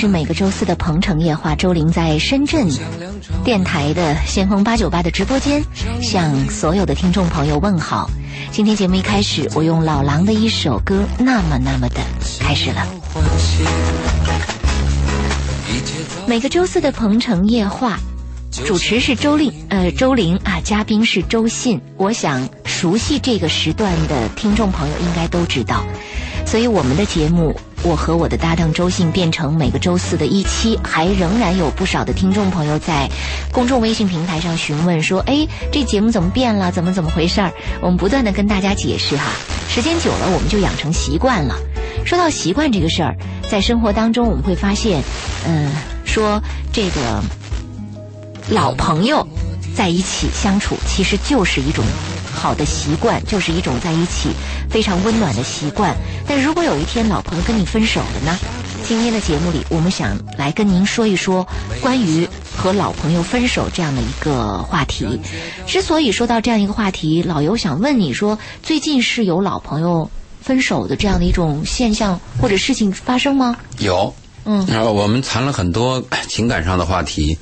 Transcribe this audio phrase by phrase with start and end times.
[0.00, 2.68] 是每个周四的《鹏城夜话》，周玲在深圳
[3.42, 5.60] 电台的先锋八九八的直播间，
[6.00, 8.08] 向所有的听众朋友问好。
[8.52, 11.96] 今天节目一开始，我用老狼的一首歌《那么那么的》
[12.38, 12.86] 开始了。
[16.28, 17.98] 每个周四的《鹏城夜话》，
[18.64, 21.80] 主持是周令，呃，周玲啊，嘉宾是周信。
[21.96, 25.82] 我想熟悉这个时段的听众朋友应该都知道，
[26.48, 27.54] 所以我们的节目。
[27.84, 33.08] 我和我的搭档周信变成每个周四的一期，还仍然有不少的听众朋友在
[33.52, 36.72] 公众微信平台上询问说：“哎，这节目怎么变了？
[36.72, 39.26] 怎么怎么回事儿？”我们不断的跟大家解释哈，
[39.68, 41.54] 时间久了我们就养成习惯了。
[42.04, 43.14] 说到习惯这个事儿，
[43.48, 45.00] 在生活当中我们会发现，
[45.46, 45.70] 嗯，
[46.04, 47.22] 说这个
[48.50, 49.24] 老朋友
[49.76, 51.84] 在一起相处，其实就是一种。
[52.38, 54.30] 好的习惯就是一种在一起
[54.70, 55.94] 非常温暖的习惯。
[56.26, 58.38] 但如果有一天老朋友跟你分手了呢？
[58.84, 61.46] 今天的节目里，我们想来跟您说一说
[61.82, 65.20] 关于和老朋友分手这样的一个话题。
[65.66, 70.08] 之所以说到这样一个话题，老尤想问你说，最近是有老朋友
[70.40, 73.56] 分手的这样的一种现象或者事情发生吗？
[73.78, 74.14] 有，
[74.44, 77.36] 嗯，然后我们谈了很多情感上的话题，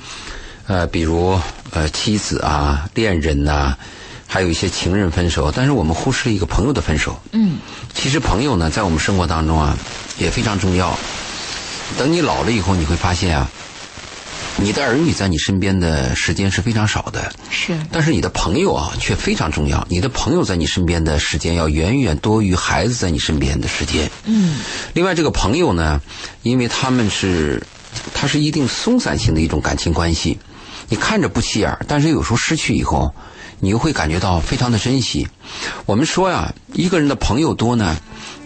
[0.66, 1.38] 呃，比如
[1.70, 3.76] 呃妻子啊、恋人呐。
[4.26, 7.18] 还有一些情人分手，但是我们忽视了一个朋友的分手。
[7.32, 7.58] 嗯，
[7.94, 9.76] 其实朋友呢，在我们生活当中啊，
[10.18, 10.98] 也非常重要。
[11.96, 13.48] 等你老了以后，你会发现啊，
[14.56, 17.32] 你的儿女在你身边的时间是非常少的。
[17.50, 17.78] 是。
[17.92, 19.86] 但是你的朋友啊，却非常重要。
[19.88, 24.10] 你的朋友在你身边的时间要远远多于孩子在你身边的时间。
[24.24, 24.58] 嗯。
[24.92, 26.00] 另外，这个朋友呢，
[26.42, 27.62] 因为他们是，
[28.12, 30.36] 他是一定松散性的一种感情关系。
[30.88, 33.14] 你看着不起眼，但是有时候失去以后。
[33.60, 35.28] 你又会感觉到非常的珍惜。
[35.86, 37.96] 我们说呀，一个人的朋友多呢，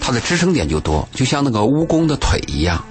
[0.00, 2.84] 他的支撑点就多，就像那个蜈蚣的腿一样。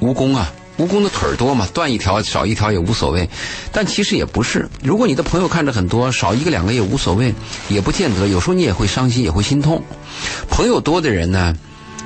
[0.00, 3.28] 蜈蚣啊，蜈蚣的腿多嘛，断一条少一条也无所谓。
[3.72, 7.34] 但其实也不是，如果你的朋友看着很多，少一个两个也无所谓，
[7.68, 8.28] 也不见得。
[8.28, 9.82] 有时候你也会伤心，也会心痛。
[10.50, 11.54] 朋友多的人呢，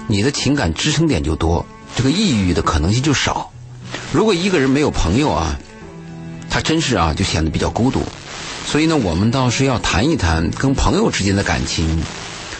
[0.06, 1.64] 你的情感支撑点就多，
[1.96, 3.50] 这个抑郁的可能性就少。
[4.12, 5.58] 如果一个人没有朋友啊，
[6.48, 8.02] 他真是啊，就显得比较孤独。
[8.66, 12.02] 所以呢，我们倒是要谈一谈跟朋友之间的感情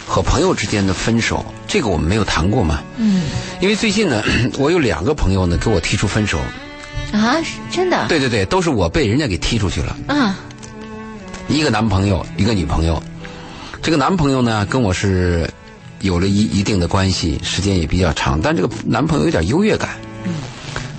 [0.07, 2.83] 和朋友之间的分手，这个我们没有谈过嘛？
[2.97, 3.23] 嗯。
[3.61, 4.23] 因为最近呢，
[4.59, 6.39] 我有两个朋友呢给我提出分手。
[7.13, 7.37] 啊，
[7.71, 8.07] 真的？
[8.09, 9.97] 对对对，都是我被人家给踢出去了。
[10.09, 10.39] 啊。
[11.49, 13.01] 一个男朋友，一个女朋友。
[13.83, 15.49] 这个男朋友呢，跟我是
[16.01, 19.91] 有了一一定的关系，时间也比较长，但这个男朋友有点优越感。
[20.25, 20.33] 嗯。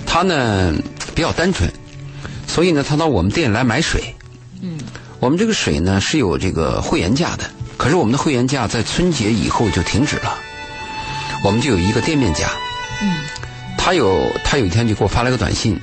[0.06, 0.74] 他呢
[1.14, 1.70] 比较单纯，
[2.46, 4.14] 所以呢，他到我们店里来买水。
[4.62, 4.78] 嗯。
[5.20, 7.44] 我们这个水呢是有这个会员价的，
[7.76, 10.36] 可是我们的会员价在春节以后就停止了，
[11.44, 12.48] 我们就有一个店面价。
[13.00, 13.18] 嗯，
[13.78, 15.80] 他有他有一天就给我发了个短信，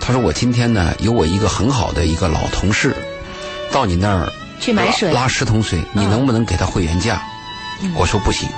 [0.00, 2.96] 他说我今天呢有我一个很好的一个老同事，
[3.70, 7.22] 到你那儿去买水拉十桶水，你能不能给他会员价？
[7.94, 8.48] 我说不行。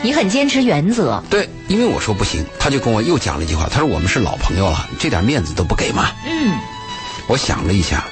[0.00, 1.22] 你很坚持原则。
[1.28, 6.10] 对，因为我说不行，他就跟我又讲了一句话，他说我们是老朋友了，这点面子都不给吗？
[6.24, 6.56] 嗯，
[7.26, 8.04] 我想了一下。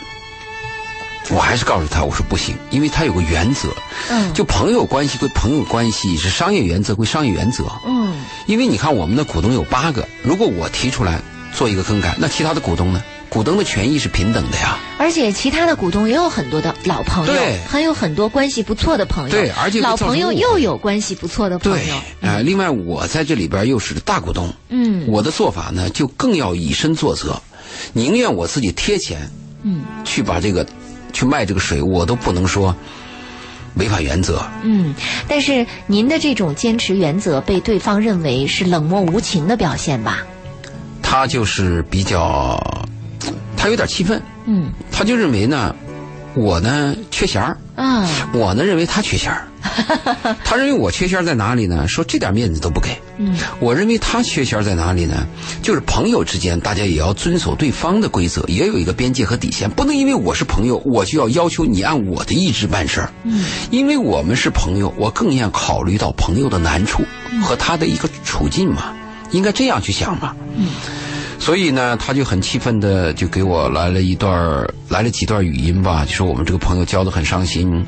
[1.33, 3.69] 我还是告诉他，我说不行，因为他有个原则，
[4.09, 8.15] 嗯，就朋友关系归朋友关系，是商业原则归商业原则，嗯，
[8.47, 11.21] 因为你看我们的股东有八个，如果我提出来
[11.55, 13.03] 做一个更改，那其他的股东呢？
[13.29, 14.77] 股东的权益是平等的呀。
[14.99, 27.41] 而且其他的股东也有很多的老朋友，对，还有很多关系不错的朋友，对，而且老朋友又有关系不错的朋友，呃，另外我在这里边又是大股东，嗯，我的做法呢就更要以身作则，
[27.93, 29.31] 宁愿我自己贴钱，
[29.63, 30.67] 嗯，去把这个。
[31.13, 32.75] 去卖这个水，我都不能说
[33.75, 34.43] 违反原则。
[34.63, 34.95] 嗯，
[35.29, 40.19] 但是您的这种坚持原则被对方认为是冷漠无情的表现吧？
[41.03, 42.61] 他就是比较，
[43.57, 44.23] 他有点气愤。
[44.47, 45.75] 嗯，他就认为呢，
[46.35, 47.57] 我呢缺弦儿。
[47.75, 49.47] 啊，我呢认为他缺弦儿。
[50.45, 51.87] 他认为我缺钱在哪里呢？
[51.87, 52.89] 说这点面子都不给。
[53.19, 55.27] 嗯，我认为他缺钱在哪里呢？
[55.63, 63.13] 就是朋友之间，大家也要遵守对方的规则，也有一个边界和底线，不能因为我是朋友，我就要要求你按我的意志办事儿。
[63.25, 67.05] 嗯，因为我们是朋友，我更要考虑到朋友的难处
[67.43, 68.95] 和他的一个处境嘛，
[69.31, 70.35] 应该这样去想嘛。
[70.57, 70.69] 嗯，
[71.39, 77.85] 所以呢，他就很气愤的就给我来了一段来了几段语音吧，就说我们这个朋友交的很伤心。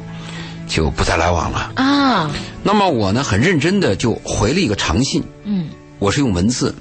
[0.73, 2.31] 就不再来往了啊。
[2.63, 5.23] 那么我呢，很认真的就回了一个长信。
[5.45, 6.75] 嗯，我是用文字。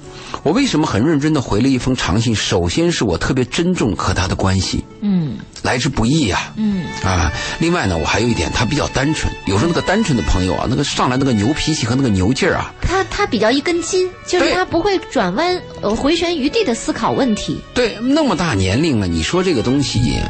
[0.44, 2.34] 我为什么很认真的回了一封长信？
[2.34, 4.84] 首先是我特别珍重和他的关系。
[5.02, 6.54] 嗯，来之不易呀。
[6.56, 9.32] 嗯啊，另外呢，我还有一点，他比较单纯。
[9.46, 17.60] 有时候那个单纯的朋友啊，那个上来那个牛脾气和那个牛劲儿啊，他他比较一根筋，就是他不会转弯呃回旋余地的思考问题。
[17.74, 20.22] 对，那么大年龄了，你说这个东西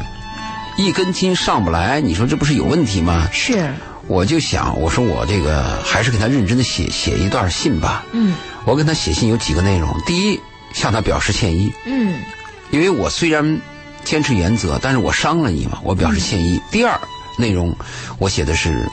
[0.76, 3.28] 一根筋上不来，你说这不是有问题吗？
[3.32, 3.72] 是，
[4.06, 8.04] 我就想，我说我这个还是给他认真的写写一段信吧。
[8.12, 8.34] 嗯
[8.64, 10.40] 我跟他写信有几个内容，第一，
[10.72, 12.22] 向他表示歉意，嗯
[12.70, 13.60] 因为我虽然
[14.04, 16.60] 坚持原则，但是我伤了你嘛，我表示歉意。
[16.70, 16.98] 第二，
[17.36, 17.74] 内容
[18.18, 18.88] 我写的是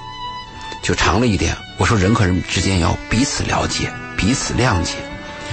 [0.82, 4.96] 就长了一点，我说人和人之间要彼此了解，彼此谅解。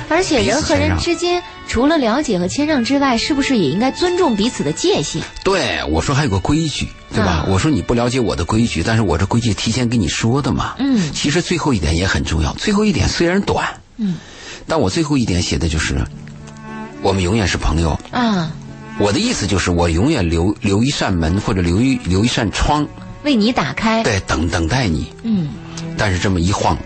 [0.08, 5.22] 而且人和人之间除了了解和谦让之外，是不是也应该尊重彼此的界限？
[5.44, 7.44] 对，我说还有个规矩，对吧？
[7.46, 10.74] 嗯我说你不了解我的规矩，但是我这规矩提前跟你说的嘛。
[10.78, 14.16] 嗯其实最后一点也很重要，最后一点虽然短，嗯，
[14.66, 15.98] 但我最后一点写的就是，
[17.02, 17.98] 我们永远是朋友。
[18.10, 18.52] 啊，
[18.98, 22.86] 我的意思就是，我永远留留一扇门或者留一留一扇窗，
[23.24, 24.02] 为你打开。
[24.02, 25.12] 对，等等待你。
[25.22, 25.48] 嗯，
[25.98, 26.78] 但是这么一晃，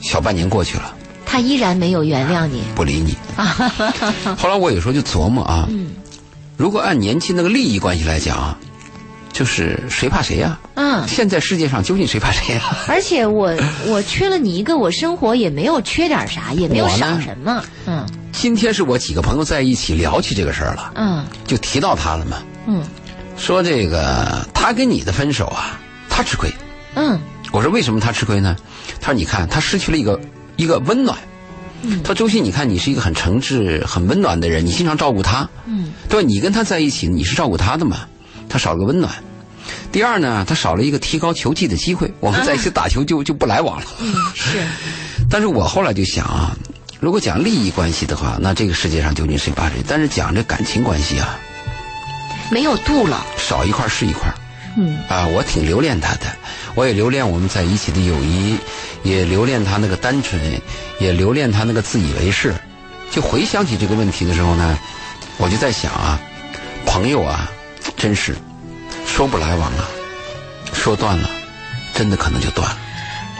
[0.00, 0.94] 小半年过去了，
[1.30, 2.62] 他依然没有原谅你。
[2.74, 3.16] 不理你。
[4.36, 5.92] 后来我有时候就琢磨啊，嗯
[6.56, 8.58] 如果按年轻那个利益关系来讲啊，
[9.32, 13.54] 就是谁怕谁呀、啊，现在世界上究竟谁怕谁呀、而且我
[13.86, 17.62] 我缺了你一个，我生活也没有缺点啥，也没有少什么。
[17.86, 22.82] 嗯今天是我几个朋友在一起聊起这个事儿了，嗯就提到他了嘛，嗯
[23.36, 25.78] 说这个他跟你的分手啊，
[26.08, 26.50] 他吃亏。
[26.96, 27.18] 嗯
[27.52, 28.56] 我说为什么他吃亏呢？
[29.00, 30.18] 他说你看他失去了一个
[30.60, 31.18] 一个温暖。
[31.82, 36.26] 嗯他说周迅，你看你是一个很诚挚、很温暖的人，你经常照顾他，嗯对吧？
[36.28, 38.06] 你跟他在一起，你是照顾他的嘛？
[38.50, 39.10] 他少了个温暖。
[39.90, 43.86] 第二呢，他少了一个提高球技的机会，我们在一起打球就就不来往了。
[44.00, 44.58] 嗯，是
[45.30, 46.54] 但是我后来就想啊，
[47.00, 49.76] 如果讲利益关系的话，那这个世界上究竟谁怕谁？
[49.88, 51.38] 但是讲这感情关系啊，
[52.50, 53.24] 没有度了。
[53.38, 54.30] 少一块是一块。
[54.76, 56.26] 嗯啊，我挺留恋他的，
[56.74, 58.56] 我也留恋我们在一起的友谊，
[59.02, 60.40] 也留恋他那个单纯，
[60.98, 62.54] 也留恋他那个自以为是。
[63.10, 64.78] 就回想起这个问题的时候呢，
[65.38, 66.20] 我就在想啊，
[66.86, 67.50] 朋友啊，
[67.96, 68.36] 真是
[69.06, 69.88] 说不来往啊，
[70.72, 71.28] 说断了，
[71.92, 72.78] 真的可能就断了。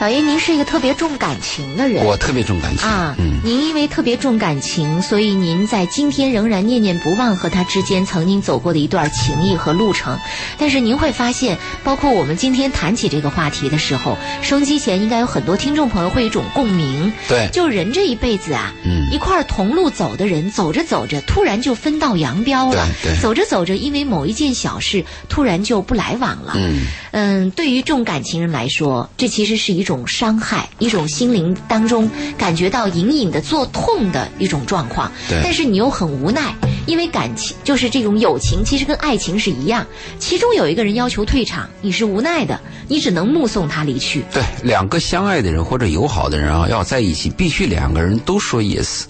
[0.01, 2.03] 老爷，您是一个特别重感情的人。
[2.03, 10.17] 我特别重感情，啊，嗯，您因为特别重感情，所以您在今天仍然念念不忘和他之间曾经走过的一段情谊和路程。
[10.57, 17.13] 但是您会发现，包括我们今天谈起这个话题的时候，收音机前应该有很多听众朋友会有一种共鸣。
[17.27, 22.87] 对，就人这一辈子啊，嗯一块同路走的人，走着走着，突然就分道扬镳了。
[23.03, 26.53] 对对走着走着，因为某一件小事，突然就不来往了。
[26.55, 26.79] 嗯，
[27.11, 35.11] 嗯，对于重感情人来说，这其实是一种伤害，一种心灵当中感觉到隐隐的作痛的一种状况。
[35.29, 36.53] 对但是你又很无奈，
[36.85, 39.85] 因为感情就是这种友情，其实跟爱情是一样，
[40.19, 44.23] 其中有一个人要求退场，你是无奈的，你只能目送他离去。
[44.33, 49.03] 对，两个相爱的人或者友好的人啊，要在一起，必须两个人都说 yes，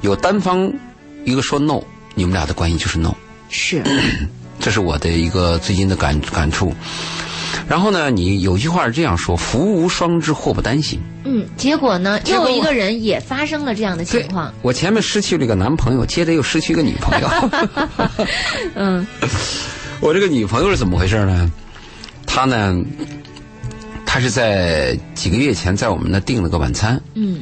[0.00, 0.72] 有单方
[1.24, 1.80] 一个说 no，
[2.14, 3.14] 你们俩的关系就是 no。
[3.50, 3.82] 是，
[4.60, 6.74] 这是我的一个最近的感感触。
[7.68, 11.00] 然后呢，你有句话是这样说：“福无双至，祸不单行。
[11.24, 14.52] 嗯，结果呢，又一个人也发生了这样的”情况。
[14.62, 17.28] 我前面失去了一个男朋友，接着又失去一个女朋友。
[18.74, 19.06] 嗯
[20.00, 21.50] 我这个女朋友是怎么回事呢？
[22.26, 22.76] 她呢，
[24.06, 27.40] 她是在几个月前在我们那订了个晚餐，嗯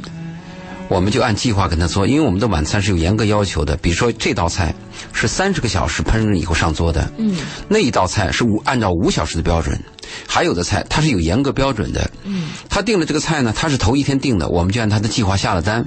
[0.89, 3.77] 我们就按计划跟他做，因为我们的晚餐是有严格要求的。
[3.79, 4.75] 比如说这道菜
[5.13, 7.37] 是三十个小时烹饪以后上桌的，嗯
[7.69, 9.79] 那一道菜是五按照五小时的标准，
[10.27, 12.11] 还有的菜它是有严格标准的。
[12.25, 15.87] 嗯他定了这个菜呢，他是头一天订的，我们就按他的计划下了单。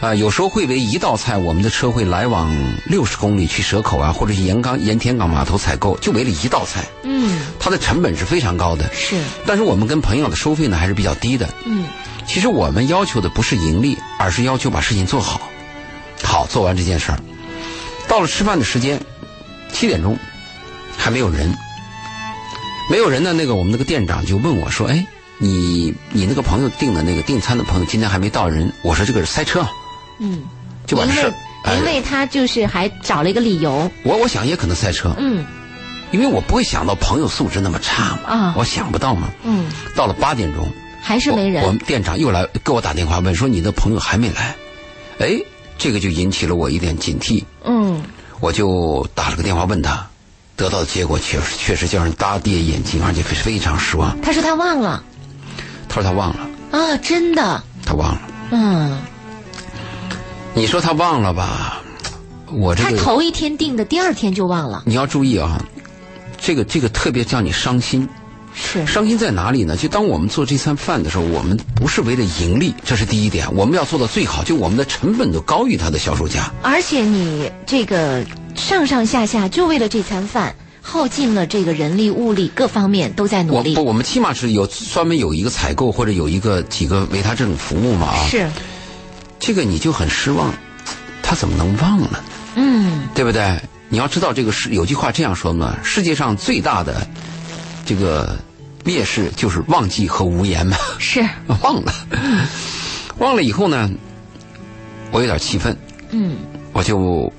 [0.00, 2.52] 啊、有时候会为一道菜，我们的车会来往
[2.86, 8.92] 六十公里去蛇口啊，或者是盐港盐田港码头采购，就为了一道菜，嗯，它的成本是非常高的。
[8.92, 11.48] 是，但是我们跟朋友的收费呢还是比较低的。
[11.66, 11.84] 嗯
[12.32, 15.50] 其实我们要求的不是盈利，而是要求把事情做好。
[16.22, 17.18] 好，做完这件事儿，
[18.08, 18.98] 到了吃饭的时间，
[19.70, 20.18] 七点钟，
[20.96, 21.54] 还没有人。
[22.90, 29.66] 没有人呢，那个我们那个店长就问我说：“哎，你你那个朋友订的那个订餐的朋友今天还没到人？”我说：“这个是塞车。
[30.18, 30.42] 嗯，”
[30.88, 31.32] 就把这事儿。
[31.76, 33.90] 因为他就是还找了一个理由。
[34.04, 35.44] 我我想也可能塞车，嗯
[36.10, 39.28] 因为我不会想到朋友素质那么差嘛，啊我想不到嘛。
[39.44, 40.66] 嗯，到了八点钟，
[41.02, 41.62] 还是没人。
[41.62, 41.66] 我。
[41.68, 44.56] 我们店长又来给我打电话问说你的朋友还没来，
[45.18, 45.38] 哎，
[45.76, 48.02] 这个就引起了我一点警惕，嗯
[48.40, 50.06] 我就打了个电话问他，
[50.56, 54.18] 得到的结果确实确实叫人大跌眼镜，而且非非常失望。
[54.22, 55.02] 他说他忘了
[55.88, 57.62] 他说他忘了，啊，真的。
[57.84, 58.20] 他忘了。
[58.50, 58.98] 嗯，
[60.54, 61.80] 你说他忘了吧？
[62.50, 64.82] 我这个他头一天订的，第二天就忘了。
[64.86, 65.62] 你要注意啊，
[66.38, 68.08] 这个这个特别叫你伤心。
[68.54, 69.76] 是伤心在哪里呢？
[69.76, 76.52] 就当我们做这餐饭的时候，我们不是为了盈利，这是第一点，我们要做到最好，就我们的成本都高于他的销售价。
[76.62, 83.70] 而且你这个上上下下就为了这餐饭，耗尽了这个人力物力各方面都在努力。
[83.70, 88.26] 我不，我们起码是有专门有一个采购或者有一个几个为他这种服务嘛啊。
[88.28, 88.50] 是，
[89.38, 90.52] 这个你就很失望，
[91.22, 92.18] 他怎么能忘了呢？
[92.56, 93.58] 嗯，对不对？
[93.88, 97.06] 你要知道这个是有句话这样说嘛，世界上最大的
[97.94, 98.34] 这个
[98.84, 100.78] 蔑视就是忘记和无言嘛。
[100.98, 101.20] 是，
[101.62, 101.92] 忘了，
[103.18, 103.90] 忘了以后呢，
[105.10, 105.76] 我有点气愤，
[106.10, 106.38] 嗯，
[106.72, 107.30] 我就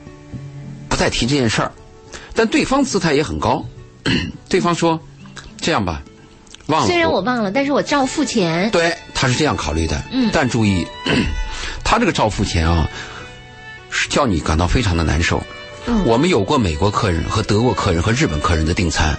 [0.88, 1.72] 不再提这件事儿。
[2.36, 3.66] 但对方姿态也很高，
[4.48, 5.00] 对方说
[5.60, 6.04] ：“这样吧，
[6.68, 8.70] 忘了。”虽然我忘了，但是我照付钱。
[8.70, 10.00] 对，他是这样考虑的。
[10.12, 10.86] 嗯但注意，
[11.84, 12.88] 他这个照付钱啊，
[13.90, 15.42] 是叫你感到非常的难受。
[15.88, 19.18] 嗯我们有过美国客人和德国客人和日本客人的订餐，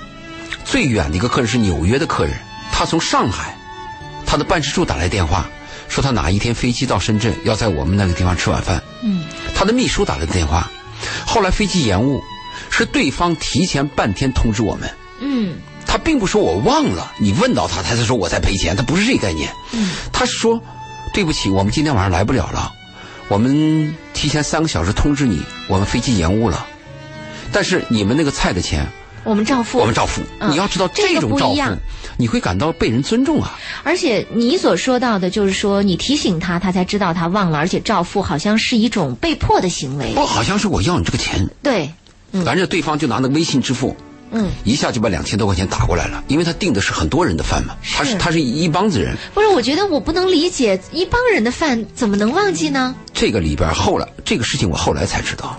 [0.64, 2.34] 最远的一个客人是纽约的客人，
[2.72, 3.56] 他从上海，
[4.26, 5.46] 他的办事处打来电话，
[5.88, 8.82] 说他哪一天飞机到深圳，要在我们那个地方吃晚饭。
[9.02, 10.70] 嗯，他的秘书打来电话，
[11.26, 12.22] 后来飞机延误，
[12.70, 14.90] 是对方提前半天通知我们。
[15.20, 15.56] 嗯，
[15.86, 19.50] 他并不说我忘了，你问到他，他才说我在赔钱，他不是这个概念。
[19.72, 20.60] 嗯，他是说，
[21.12, 22.72] 对不起，我们今天晚上来不了了，
[23.28, 26.66] 我们提前三个小时通知你，我们飞机延误了，
[27.52, 28.86] 但是你们那个菜的钱
[29.24, 29.78] 我们照付。
[29.78, 30.22] 我们照付。
[30.38, 31.76] 嗯你要知道这种照付不一样，
[32.16, 33.58] 你会感到被人尊重啊。
[33.82, 40.12] 而且你所说到的，就是说你提醒他，他才知道他忘了，而且照付好像是一种被迫的行为。
[40.14, 41.90] 不，好像是我要你这个钱，对，
[42.44, 43.96] 反正对方就拿那个微信支付。
[44.36, 52.96] 嗯，一下就把两千多块钱打过来了，因为他订的是很多人的饭嘛，他是是他是一帮子人，不是，我觉得我不能理解一帮人的饭怎么能忘记呢？
[53.12, 55.56] 这个里边后来这个事情我后来才知道，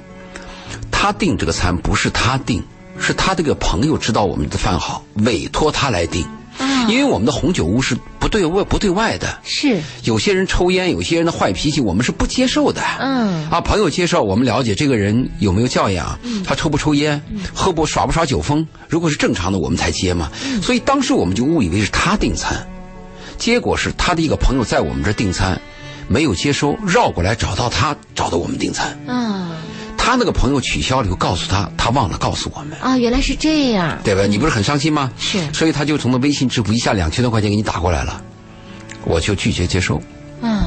[0.91, 2.61] 他订这个餐不是他订，
[2.99, 6.25] 是他这个朋友知道我们的饭好，委托他来订。
[6.57, 12.81] 啊，因为我们的红酒屋是不对外不对外的，是，有些人抽烟，有些人的坏脾气，我们是不接受的。
[12.97, 17.21] 嗯啊，朋友介绍我们了解这个人有没有教养，他抽不抽烟，
[17.53, 20.31] 喝不耍不耍酒疯，如果是正常的，我们才接嘛。
[20.61, 22.65] 所以当时我们就误以为是他订餐，
[23.37, 25.59] 结果是他的一个朋友在我们这订餐，
[26.07, 28.97] 没有接收，绕过来找到他，找到我们订餐。
[29.07, 29.51] 啊
[30.05, 33.97] 他那个朋友取消了以后，告诉他他忘了告诉我们，啊，原来是这样。
[34.03, 34.21] 对吧？
[34.27, 35.11] 你不是很伤心吗？
[35.17, 38.21] 是所以他就从那微信支付一下两千多块钱给你打过来了，
[39.03, 39.99] 我就拒绝接收。
[40.43, 40.61] 嗯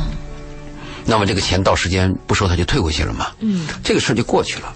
[1.07, 3.29] 那么这个钱到时间不收，他就退回去了嘛。
[3.39, 4.75] 嗯这个事儿就过去了。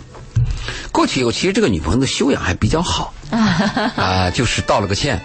[0.93, 5.21] 过去以后，其实这个女朋友的修养还比较好 啊、就是道了个歉，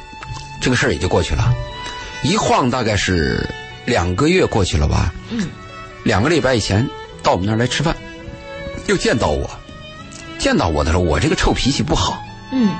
[0.60, 1.54] 这个事儿也就过去了。
[2.24, 3.48] 一晃大概是
[3.86, 5.48] 两个月过去了吧，嗯
[6.04, 6.90] 两个礼拜以前
[7.22, 7.96] 到我们那儿来吃饭，
[8.88, 9.50] 又见到我，
[10.38, 12.74] 见到我的时候，我这个臭脾气不好，嗯，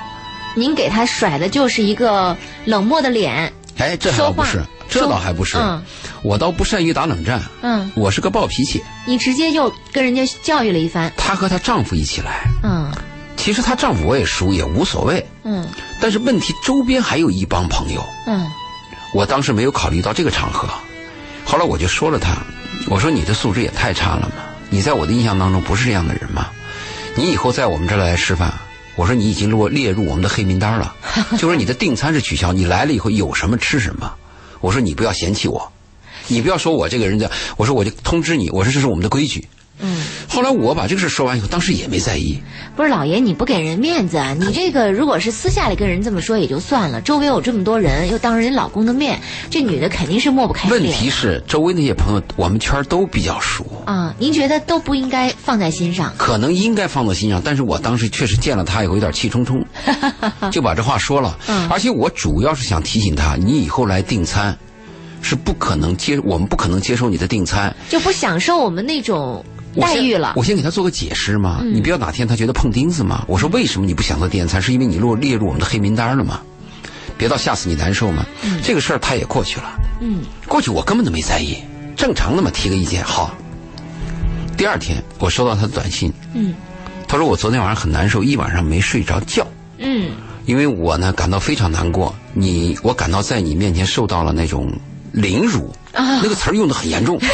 [0.56, 2.36] 您给他甩的就是一个
[2.66, 3.52] 冷漠的脸。
[3.78, 5.84] 哎，这还不是，这倒还不是，嗯
[6.24, 8.84] 我倒不善于打冷战，嗯，我是个暴脾气。
[9.06, 11.12] 你直接就跟人家教育了一番。
[11.16, 12.92] 她和她丈夫一起来，嗯
[13.36, 15.24] 其实她丈夫我也熟，也无所谓。
[15.44, 15.68] 嗯
[16.02, 18.48] 但是问题周边还有一帮朋友，嗯
[19.14, 20.68] 我当时没有考虑到这个场合。
[21.46, 22.36] 后来我就说了他，
[22.88, 26.50] 我说你的素质也太差了嘛，你在我的印象当中不是这样的人吗，
[27.16, 28.54] 你以后在我们这儿来吃饭，
[28.96, 30.96] 我说你已经落列入我们的黑名单了，
[31.38, 34.14] 就说你的订餐是取消，你来了以后有什么吃什么，
[34.60, 35.72] 我说你不要嫌弃我，
[36.28, 39.48] 你不要说我这个人的，我说我就通知你，我说这是我们的规矩。
[39.80, 42.40] 嗯，后来我把这个事说完以后，当时也没在意，
[42.76, 44.34] 不是老爷，你不给人面子啊！
[44.34, 49.20] 你这个如果是私下里跟人这么说也就算了，周围有这么多人，又当着人老公的面，
[49.50, 50.82] 这女的肯定是抹不开问。
[50.82, 53.66] 题是周围那些朋友，我们圈都比较熟。
[53.86, 56.12] 啊，您觉得都不应该放在心上？
[56.18, 59.64] 可能应该放在心上，但是我当时确实见了他以后有点气冲冲，
[60.52, 61.38] 就把这话说了。
[61.48, 64.58] 嗯而且我主要是想提醒他，你以后来订餐，
[65.22, 69.44] 是不可能接，我们不可能接受你的订餐就不享受我们那种
[69.82, 70.34] 待遇了。
[70.34, 73.24] 嗯我先给他做个解释嘛，你不要哪天他觉得碰钉子嘛。
[73.28, 76.42] 我说为什么你不享受订餐，是因为你落列入我们的黑名单了嘛？
[77.18, 78.26] 别到吓死你难受嘛。
[78.64, 81.58] 这个事儿他也过去了，嗯过去我根本都没在意，
[81.96, 83.36] 正常的嘛，提个意见好。
[84.56, 86.54] 第二天我收到他的短信，嗯
[87.08, 89.48] 他说我昨天晚上很难受，一晚上没睡着觉，
[89.80, 90.12] 嗯
[90.46, 92.16] 因为我呢感到非常难过。
[92.34, 94.72] 你，我感到在你面前受到了那种
[95.12, 97.20] 凌辱，啊那个词儿用的很严重。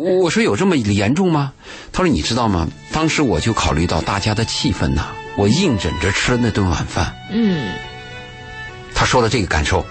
[0.00, 1.52] 我我说有这么严重吗？
[1.92, 2.66] 他说你知道吗？
[2.92, 7.14] 当时我就考虑到大家的气氛呐、我硬忍着吃了那顿晚饭。
[7.30, 7.72] 嗯
[8.94, 9.84] 他说了这个感受。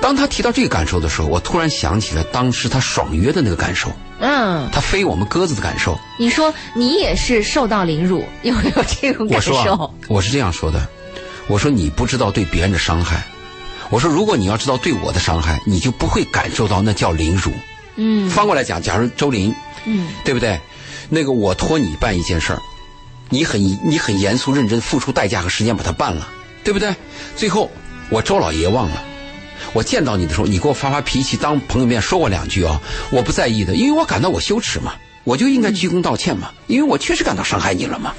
[0.00, 5.98] 当他提到这个感受的时候，我突然想起了当时他爽约的那个感受，嗯，他飞我们鸽子的感受。
[6.18, 9.52] 你说你也是受到凌辱，有没有这种感受？
[9.54, 10.86] 我说啊，我是这样说的，
[11.48, 13.26] 我说你不知道对别人的伤害。
[13.90, 17.52] 我说如果你要知道对我的伤害，你就不会感受到那叫凌辱。
[17.96, 19.54] 嗯翻过来讲，假如周林，
[19.84, 20.60] 嗯对不对？
[21.08, 22.62] 那个我托你办一件事儿，
[23.30, 26.28] 你很你很严肃认真，付出代价和时间把它办了，
[26.62, 26.94] 对不对？
[27.34, 27.70] 最后
[28.10, 29.02] 我周老爷忘了，
[29.72, 32.80] 我见到你的时候，你给我发发脾气，当朋友面说我两句啊、
[33.10, 34.92] 我不在意的，因为我感到我羞耻嘛，
[35.24, 38.12] 我就应该鞠躬道歉嘛，因为我确实感到伤害你了嘛。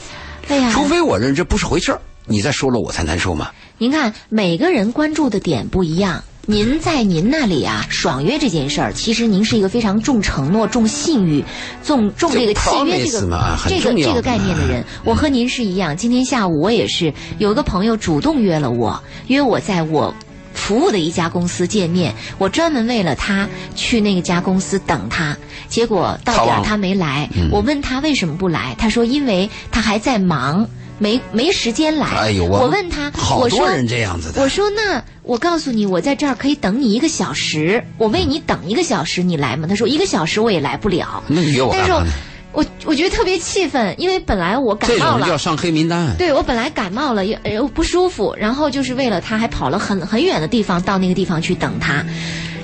[0.47, 3.51] 对呀、除非我认这不是回事儿，你再说了我才难受嘛。
[3.81, 6.21] 您看，每个人关注的点不一样。
[6.45, 11.45] 您在您那里啊，爽约这件事儿，其实您是一个非常重承诺、重信誉、
[11.81, 13.21] 重重这个契约这个
[13.69, 14.83] 这个这个概念的人。
[15.05, 20.13] 我和您是一样，今天下午我也是有个朋友主动约了我，约我在我。
[20.51, 25.37] 服务的一家公司见面，我专门为了他去那个家公司等他，
[25.69, 27.29] 结果到点儿他没来。
[27.49, 30.67] 我问他为什么不来，他说因为他还在忙，
[30.99, 32.07] 没没时间来。
[32.07, 39.67] 哎呦我我问他，好我说多人这样子的我说那我告诉你，我在这儿可以等你一个小时，我为你等一个小时，你来吗？
[39.67, 41.23] 他说一个小时我也来不了。
[41.27, 42.13] 那你约我但是我干嘛？
[42.51, 45.19] 我我觉得特别气愤，因为本来我感冒了。
[45.19, 46.15] 种就要上黑名单。
[46.17, 52.03] 对我本来感冒了，又又不舒服，然后就是为了他，还跑了很很远的地方到那个地方去等他，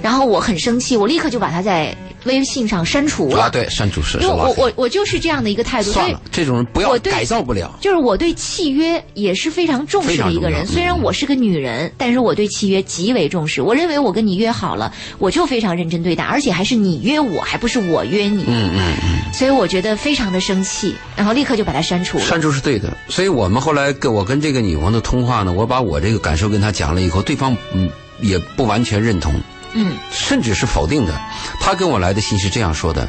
[0.02, 1.96] 然后我很生气，我立刻就把他在
[2.26, 3.44] 微信上删除了。
[3.44, 7.78] 啊，对，删除是因为我我我就是这样的一个态度，所以算了，这种人不要我改造不了。
[7.82, 10.66] 就是我对契约也是非常重视的一个人。
[10.68, 13.62] 虽然我是个女人，但是我对契约极为重视。
[13.62, 18.44] 我认为我跟你约好了，我就非常认真对待，而且还是你约我，还不是我约你。
[18.48, 22.26] 嗯嗯嗯，所以我觉得非常的生气，然后立刻就把它删除了。
[22.26, 22.96] 删除是对的。
[23.08, 27.90] 所以我们后来跟我跟这个女朋友的通话呢，我把我这个感受跟她讲了以后，对方嗯。
[28.22, 29.34] 也不完全认同，
[29.76, 31.14] 嗯甚至是否定的。
[31.60, 33.08] 他跟我来的信是这样说的：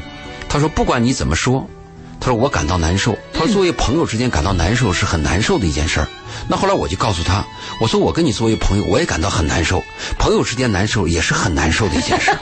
[0.49, 1.67] 他说不管你怎么说，
[2.21, 3.17] 他说我感到难受。
[3.33, 6.09] 他说作为朋友之间感到难受是很难受的一件事儿。
[6.49, 7.45] 那后来我就告诉他，
[7.81, 9.83] 我说我跟你作为朋友，我也感到很难受，
[10.19, 12.39] 朋友之间难受也是很难受的一件事儿。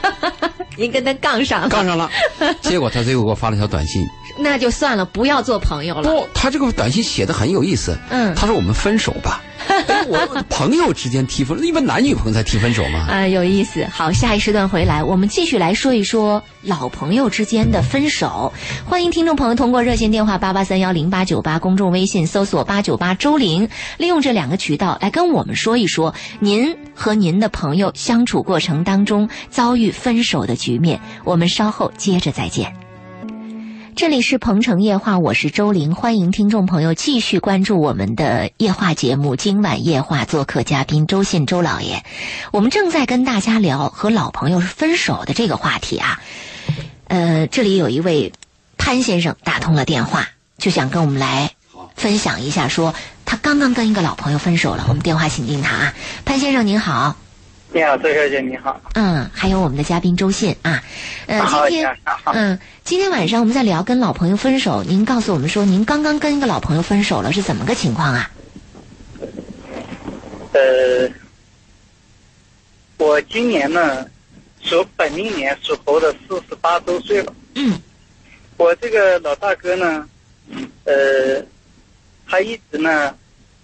[0.77, 2.11] 您跟他杠上了，杠上了，
[2.61, 4.05] 结果他最后给我发了条短信，
[4.38, 6.11] 那就算了，不要做朋友了。
[6.11, 7.97] 不，他这个短信写的很有意思。
[8.11, 9.42] 嗯他说我们分手吧。
[9.66, 13.07] 哎我朋友之间提分，一般男女朋友才提分手吗。
[13.09, 13.87] 啊、有意思。
[13.87, 18.53] 好，下一时段回来，我们继续来说一说老朋友之间的分手。
[18.85, 31.01] 欢迎听众朋友通过热线电话八八三幺零八九八，公众微信搜索八九八周玲，利用这两个渠道来跟我们说一说您和您的朋友相处过程当中遭遇分手的局面。
[31.25, 32.84] 我们稍后接着再见。
[33.97, 39.37] 这里是鹏城夜话，我是周玲，欢迎听众朋友继续关注我们的夜话节目。
[39.37, 42.05] 今晚夜话做客嘉宾周信周老爷，
[42.51, 46.21] 我们正在跟大家聊和老朋友分手的这个话题啊。
[47.07, 48.33] 呃，这里有一位
[48.77, 50.29] 潘先生打通了电话，
[50.59, 51.53] 就想跟我们来
[51.95, 54.87] 分享一下说，他刚刚跟一个老朋友分手了。
[54.89, 57.15] 我们电话请进他啊，潘先生您好。
[57.75, 58.81] 你好，周小姐，你好。
[58.95, 60.81] 嗯，还有我们的嘉宾周信啊，
[61.27, 68.31] 呃，今天嗯，今天晚上我们在聊跟老朋友分手，您告诉我们说您刚刚跟一个老朋友分手了，是怎么个情况啊？
[70.53, 71.11] 呃，
[72.99, 74.07] 我今年呢，
[74.63, 77.35] 属本命年属猴的，四十八周岁了。
[77.57, 77.77] 嗯
[78.57, 80.09] 我这个老大哥呢，
[80.85, 81.45] 呃，
[82.25, 83.13] 他一直呢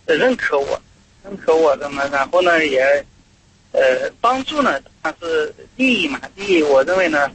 [0.07, 0.83] 呃认可我，
[1.23, 2.83] 认可我的嘛，然后呢也
[3.73, 7.31] 呃帮助呢，它是利益嘛，利益，我认为呢，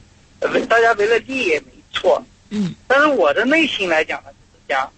[0.67, 2.21] 大家为了利益也没错。
[2.49, 4.91] 嗯但是我的内心来讲呢，就是讲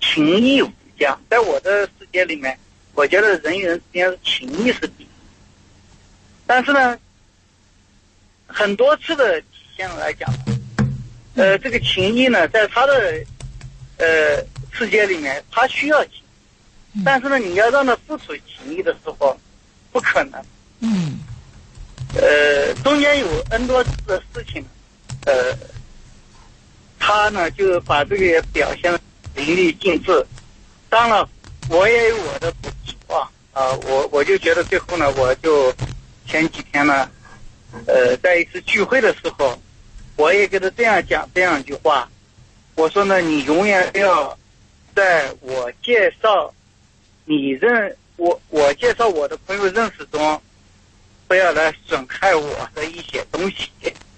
[0.00, 2.58] 情义无价，在我的世界里面，
[2.94, 5.06] 我觉得人与人之间是情义是第一。
[6.46, 6.98] 但是呢，
[8.46, 9.46] 很多次的体
[9.76, 10.32] 现来讲，
[11.34, 13.24] 呃，这个情义呢，在他的
[13.98, 16.12] 呃世界里面，他需要情，
[17.04, 19.38] 但是呢，你要让他付出情义的时候，
[19.92, 20.42] 不可能。
[20.88, 21.18] 嗯
[22.14, 24.64] 呃，中间有 N 多次的事情，
[25.26, 25.52] 呃，
[27.00, 29.00] 他呢就把这个也表现得
[29.34, 30.24] 淋漓尽致。
[30.88, 31.28] 当然，
[31.68, 35.74] 我也有我的不足啊啊，我我就觉得最后呢，我就
[36.26, 37.10] 前几天呢，
[37.86, 39.60] 呃，在一次聚会的时候，
[40.14, 42.08] 我也跟他这样讲这样一句话，
[42.76, 44.38] 我说呢，你永远不要
[44.94, 46.54] 在我介绍
[47.24, 50.40] 你认我我介绍我的朋友认识中。
[51.28, 53.68] 不要来损害我的一些东西。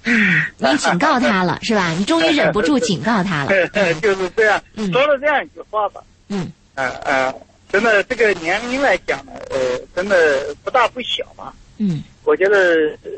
[0.04, 1.90] 嗯，你警告他了是吧？
[1.98, 3.50] 你终于忍不住 警告他了。
[3.72, 6.02] 嗯 就是这样嗯说了这样一句话吧。
[6.28, 7.34] 嗯嗯嗯，
[7.70, 9.58] 真的这个年龄来讲呢，呃，
[9.94, 11.52] 真的不大不小嘛。
[11.78, 12.58] 嗯我觉得，
[13.04, 13.10] 呃，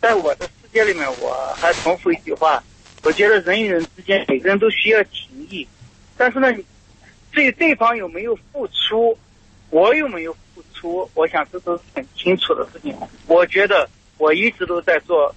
[0.00, 2.62] 在我的世界里面，我还重复一句话，
[3.02, 5.66] 我觉得人与人之间，每个人都需要情谊，
[6.16, 6.52] 但是呢，
[7.32, 9.16] 至于对方有没有付出，
[9.70, 10.38] 我有没有付
[10.82, 12.92] 出，我想这都是很清楚的事情。
[13.28, 15.32] 我觉得我一直都在做，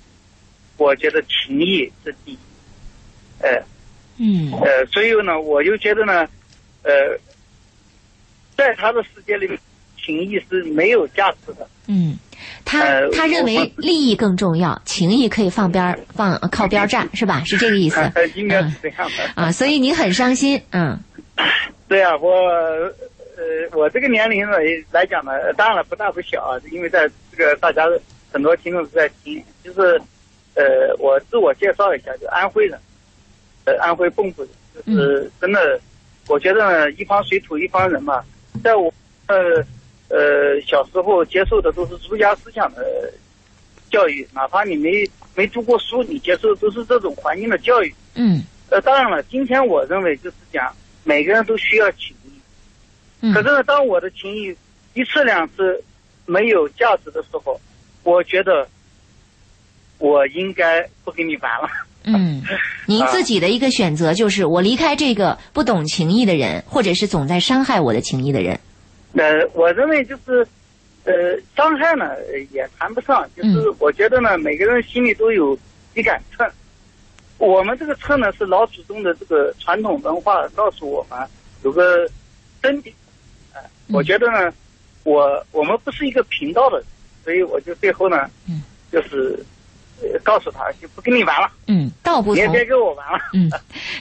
[0.78, 2.38] 我觉得情谊是第一，
[3.42, 3.62] 呃，
[4.18, 6.28] 嗯呃，所以呢，我就觉得呢，
[6.84, 6.92] 呃，
[8.58, 9.58] 在他的世界里面，
[10.04, 11.68] 情谊是没有价值的。
[11.88, 12.18] 嗯，
[12.66, 17.44] 他呃他认为利益更重要，情谊可以放边儿放靠边儿站，是吧？
[17.46, 19.42] 是这个意思呃 应该是嗯这样的。
[19.42, 21.00] 啊，所以你很伤心，嗯
[21.88, 22.32] 对啊，我
[23.38, 24.58] 呃，我这个年龄呢
[24.92, 27.86] 来讲呢，当然了不大不小啊，因为在这个大家
[28.32, 30.02] 很多听众都在听，就是
[30.56, 32.80] 呃，我自我介绍一下，就安徽人，
[33.66, 34.50] 呃，安徽蚌埠人，
[34.86, 35.80] 就是真的，
[36.28, 38.24] 我觉得呢，一方水土一方人嘛，
[38.64, 38.94] 在我
[39.28, 39.36] 呃
[40.10, 43.12] 呃小时候接受的都是儒家思想的
[43.92, 47.94] 教育，哪怕你没没读过书，你接受的都是这种环境的教育。
[48.16, 52.15] 嗯呃，当然了，今天我认为就是讲每个人都需要情谊，嗯
[53.34, 54.56] 可是呢，当我的情谊
[54.94, 55.84] 一次两次
[56.26, 57.60] 没有价值的时候，
[58.04, 58.68] 我觉得
[59.98, 61.70] 我应该不跟你玩了。
[62.04, 62.44] 嗯，
[62.86, 68.60] 您自己的一个选择就是我离开这个不懂情义的人，或者是总在伤害我的情谊的人。
[69.14, 70.46] 呃，我认为就是，
[71.06, 71.14] 呃，
[71.56, 75.58] 伤害呢呃也谈不上，就是嗯我觉得呢，每个人心里都有
[75.96, 76.48] 一杆秤。
[77.38, 81.20] 我们这个秤呢，是老祖宗的这个传统文化告诉我们
[81.64, 82.08] 有个
[82.62, 82.94] 真谛。
[83.88, 84.54] 呃，我觉得呢，
[85.04, 86.84] 我我们不是一个频道的，
[87.24, 88.64] 所以我就最后呢，嗯。
[88.92, 89.46] 就是、呃、
[90.24, 93.20] 告诉他就不跟你玩了，嗯，道不同你也，别跟我玩了。
[93.34, 93.50] 嗯，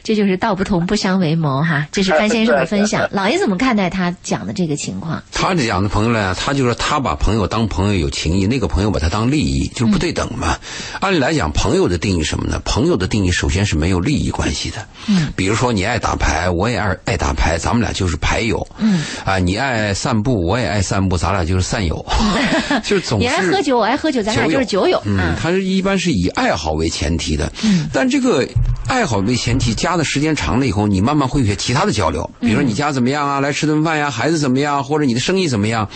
[0.03, 1.87] 这就是道不同不相为谋哈。
[1.93, 3.09] 这是潘先生的分享。
[3.13, 5.23] 老爷怎么看待他讲的这个情况？
[5.33, 10.59] 他这样的朋友呢，他就说他把朋友当朋友有情谊，那个朋友把他当利益，就是不对等嘛。
[11.01, 12.61] 按理来讲，朋友的定义是什么呢？
[12.65, 14.87] 朋友的定义首先是没有利益关系的。
[15.07, 18.67] 嗯，比如说你爱打牌，我也爱爱打牌，咱们俩就是牌友。
[18.79, 22.05] 嗯，啊，你爱散步，我也爱散步，咱俩就是散友。
[22.83, 25.01] 就是总你爱喝酒，我爱喝酒，咱俩就是酒友。
[25.05, 27.53] 嗯，嗯他是一般是以爱好为前提的。
[27.63, 28.45] 嗯，但这个
[28.89, 35.89] 爱好为前提，加的时间长了以后，你慢慢会有些其他的交流，比如说你家怎么样啊，来吃顿饭呀，孩子怎么样，或者你的生意怎么样，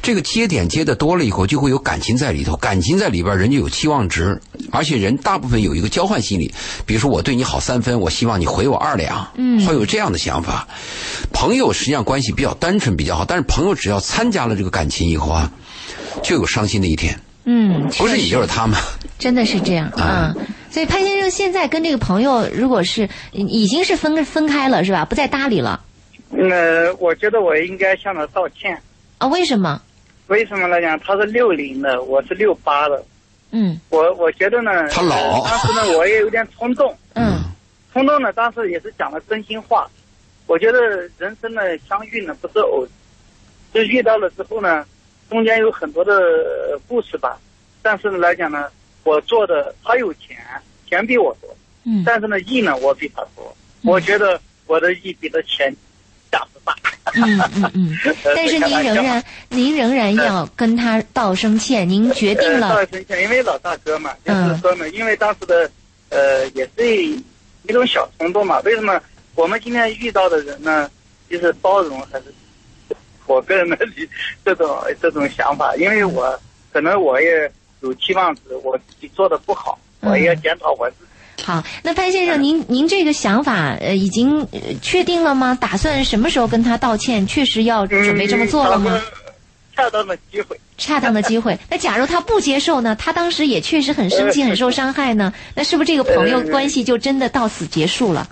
[0.00, 6.54] 这个接点接的多了以后，就会有感情在里头，感情在里边，人就有期望值，而且人大部分有一个交换心理，
[6.86, 9.52] 比如说我对你好三分，我希望你回我二两，嗯。
[9.66, 10.66] 会有这样的想法。
[11.32, 15.50] 朋友实际上关系比较单纯比较好，但是朋友只要参加了这个感情以后啊，
[16.22, 18.78] 就有伤心的一天，嗯，不是你就是他们。
[19.18, 20.34] 真的是这样啊。
[20.70, 25.04] 所以潘先生现在跟这个朋友，如果是已经是分分开了，是吧？
[25.04, 25.82] 不再搭理了
[26.30, 28.80] 呃，我觉得我应该向他道歉。
[29.18, 29.26] 啊？
[29.28, 29.80] 为什么？
[30.28, 30.98] 为什么来讲？
[31.00, 33.04] 他是六零的，我是六八的。
[33.50, 37.38] 嗯我我觉得呢，他老呃当时呢，我也有点冲动，嗯
[37.92, 39.86] 冲动呢，当时也是讲了真心话。
[40.46, 40.80] 我觉得
[41.18, 42.86] 人生的相遇呢不是偶，
[43.74, 44.86] 就遇到了之后呢，
[45.32, 47.38] 中间有很多的呃故事吧。
[47.80, 48.68] 但是呢来讲呢，
[49.02, 50.36] 我做的他有钱，
[50.88, 53.56] 钱比我多，嗯但是呢义呢我比他多。
[53.82, 55.74] 我觉得我的义比他钱
[56.30, 56.76] 价值大。
[57.14, 57.98] 嗯嗯嗯。
[58.36, 65.68] 但是您仍然您仍然要跟他道声歉，您决定呃，了道声歉，因为老大哥嘛，就嗯是说呢，因为当时的
[66.10, 68.60] 呃也是一种小冲动嘛。
[68.60, 69.00] 为什么
[69.34, 70.88] 我们今天遇到的人呢，
[71.28, 72.26] 就是包容还是
[73.26, 74.08] 我个人的理
[74.44, 75.74] 这种 这种想法？
[75.76, 76.38] 因为我
[76.72, 81.44] 可能我也有期望值，我自己做的不好，嗯我也检讨我自己。
[81.44, 81.62] 好。
[81.82, 85.56] 那潘先生，您您这个想法呃已经呃确定了吗？
[85.60, 87.26] 打算什么时候跟他道歉？
[87.26, 89.00] 确实要准备这么做了吗？
[89.04, 89.22] 嗯？
[89.74, 90.58] 恰当的机会。
[90.76, 91.58] 恰当的机会。
[91.70, 92.94] 那假如他不接受呢？
[92.96, 95.32] 他当时也确实很生气，很受伤害呢。
[95.54, 98.28] 那是不是这个朋友关系就真的到此结束了？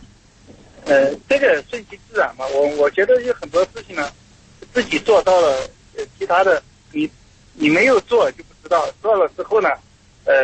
[0.87, 2.44] 呃，这个顺其自然嘛。
[2.55, 4.09] 我我觉得有很多事情呢，
[4.73, 5.49] 自己做到了，
[5.97, 7.09] 呃，其他的你
[7.55, 9.69] 你没有做就不知道，做了之后呢，
[10.25, 10.35] 呃，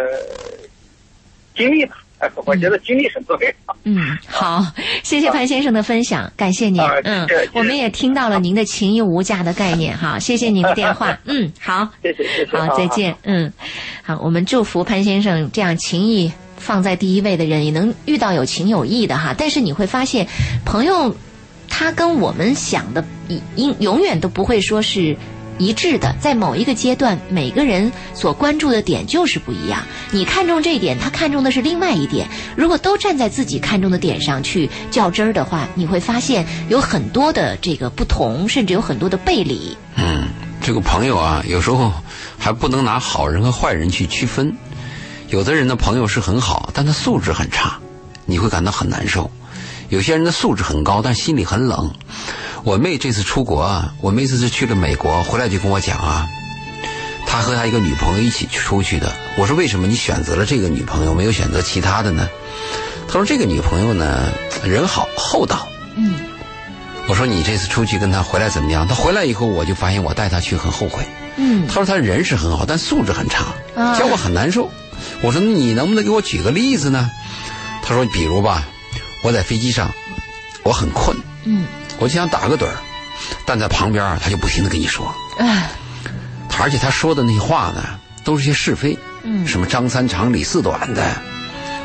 [1.54, 1.96] 经历吧。
[2.18, 3.76] 哎，我觉得经历很重要。
[3.84, 4.64] 嗯，好，
[5.02, 6.94] 谢谢潘先生的分享，感谢您啊。
[7.04, 11.18] 嗯我们也听到了您的情义无价的概念，哈，谢谢您的电话。
[11.26, 12.56] 嗯，好，谢谢谢谢。
[12.56, 13.14] 好，再见。
[13.24, 13.52] 嗯，
[14.02, 19.34] 好，我们祝福潘先生这样情谊放在第一位的人，也能遇到有情有义的哈。
[19.36, 20.26] 但是你会发现，
[20.64, 21.14] 朋友
[21.68, 23.04] 他跟我们想的
[23.56, 25.16] 应永远都不会说是。
[25.58, 29.82] 一致的，在某一个阶段，每个人所关注的点就是不一样。
[30.10, 32.28] 你看重这一点，他看重的是另外一点。
[32.54, 39.74] 如果都站在自己看重的点上去较真儿的话，你会发现有很多的这个不同，甚至有很多的背离。
[39.94, 40.28] 嗯，
[40.60, 41.90] 这个朋友啊，有时候
[42.36, 44.54] 还不能拿好人和坏人去区分。
[45.30, 47.78] 有的人的朋友是很好，但他素质很差，
[48.26, 49.30] 你会感到很难受；
[49.88, 51.90] 有些人的素质很高，但心里很冷。
[52.66, 56.26] 我妹这次出国啊，我妹这次去了美国，回来就跟我讲啊，
[57.24, 59.12] 她和她一个女朋友一起出去的。
[59.36, 62.28] 我说为什么你选择了这个女朋友，没有选择其他的呢？
[63.06, 64.32] 她说这个女朋友呢，
[64.64, 65.68] 人好厚道。
[65.94, 66.16] 嗯，
[67.06, 68.84] 我说你这次出去跟她回来怎么样？
[68.88, 71.06] 她回来以后，我就发现我带她去很后悔。
[71.36, 73.44] 嗯她说她人是很好，但素质很差，
[73.76, 74.68] 啊教我很难受。
[75.22, 77.08] 我说那你能不能给我举个例子呢？
[77.84, 78.66] 她说比如吧，
[79.22, 79.88] 我在飞机上，
[80.64, 81.64] 我很困，嗯，
[81.98, 82.76] 我就想打个盹儿，
[83.44, 85.70] 但在旁边儿他就不停的跟你说，哎，
[86.58, 87.84] 而且他说的那些话呢，
[88.24, 91.02] 都是些是非，嗯什么张三长李四短的。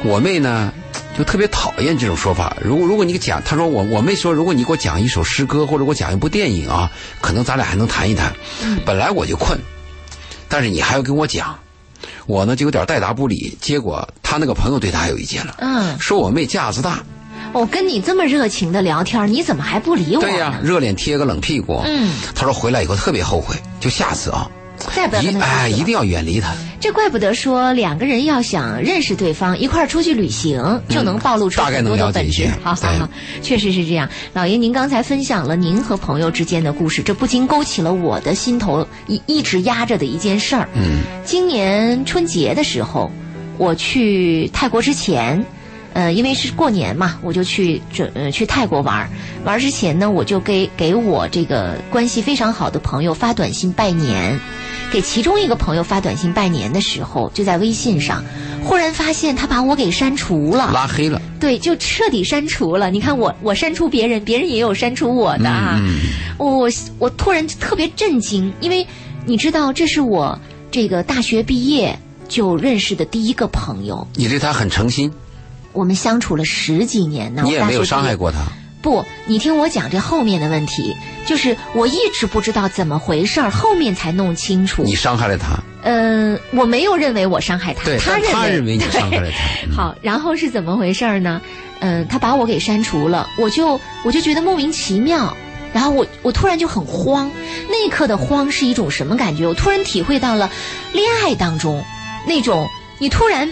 [0.03, 0.73] 我妹呢，
[1.15, 2.57] 就特别讨厌这种说法。
[2.61, 8.33] 如果如果你讲，他说我我妹说，如果你给我讲一首诗歌或者给我讲一部电影啊，可能咱俩还能谈一谈。
[8.83, 9.59] 本来我就困，
[10.49, 11.59] 但是你还要跟我讲，
[12.25, 13.55] 我呢就有点带答不理。
[13.61, 17.03] 结果他那个朋友对他还有意见了，嗯，说我妹架子大，
[17.53, 20.21] 我跟你这么热情的聊天，你怎么还不理我？
[20.21, 21.81] 对呀，热脸贴个冷屁股。
[21.85, 24.49] 嗯，他说回来以后特别后悔，就下次啊，
[24.95, 26.53] 再不要一跟他哎出去了一定要远离他。
[26.79, 32.55] 这怪不得说两个人要想认识对方，一块儿出去旅行，就能暴露出大概能很多的本质了解一些。
[32.57, 33.09] 对好好好，
[33.43, 34.09] 确实是这样。
[34.33, 40.67] 老爷，您刚才分享了您和朋友之间的故事，这不禁勾起了我的心头一一直压着的一件事儿。
[40.73, 43.11] 嗯，今年春节的时候，
[43.59, 45.45] 我去泰国之前，
[45.93, 49.09] 呃，因为是过年嘛，我就去准呃去泰国玩儿。
[49.43, 54.39] 玩儿之前呢，我就给给我这个关系非常好的朋友发短信拜年。
[54.91, 58.21] 给其中一个朋友发短信拜年的时候，就在微信上，
[58.61, 60.69] 忽然发现他把我给删除了。
[60.73, 61.21] 拉黑了。
[61.39, 62.91] 对，就彻底删除了。
[62.91, 65.79] 你看我，我删除别人，别人也有删除我的啊。
[65.81, 65.95] 嗯
[66.37, 68.85] 我我突然特别震惊，因为
[69.25, 70.37] 你知道，这是我
[70.71, 75.09] 这个大学毕业就认识的第一个朋友，你对他很诚心，
[75.73, 77.41] 我们相处了十几年呢。
[77.45, 78.39] 你也没有伤害过他。
[78.81, 80.95] 不，你听我讲这后面的问题，
[81.27, 84.81] 就是我一直不知道怎么回事儿，后面才弄清楚。
[84.81, 89.37] 你伤害了他，呃，我没有认为我伤害他，对，他认为你伤害了他。
[89.69, 91.39] 嗯好，然后是怎么回事儿呢？
[91.81, 95.37] 嗯、他把我给删除了，我就我就觉得莫名其妙，
[95.73, 97.31] 然后我我突然就很慌，
[97.69, 99.45] 那一刻的慌是一种什么感觉？
[99.45, 100.49] 我突然体会到了
[100.91, 101.83] 恋爱当中
[102.25, 103.47] 那种你突然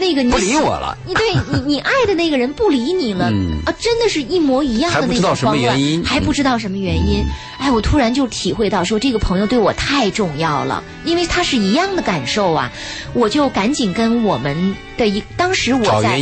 [0.00, 3.60] 那个你不理我了，你对你你爱的那个人不理你了、嗯。
[3.64, 7.24] 啊，真的是一模一样的那种慌乱还不知道什么原因。
[7.58, 12.72] 哎，我突然就体会到说这个朋友对我太重要了，因为他是一样的感受啊，
[13.12, 16.18] 我就赶紧跟我们的一当时我在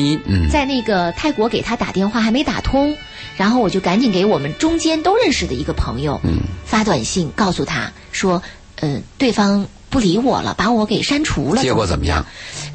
[0.50, 2.96] 在那个泰国给他打电话还没打通，
[3.36, 6.38] 然后我就赶紧给我们中间都认识的一个朋友嗯。
[6.64, 8.42] 发短信告诉他说，
[8.80, 11.62] 呃，对方不理我了，把我给删除了。
[11.62, 12.24] 结果怎么样？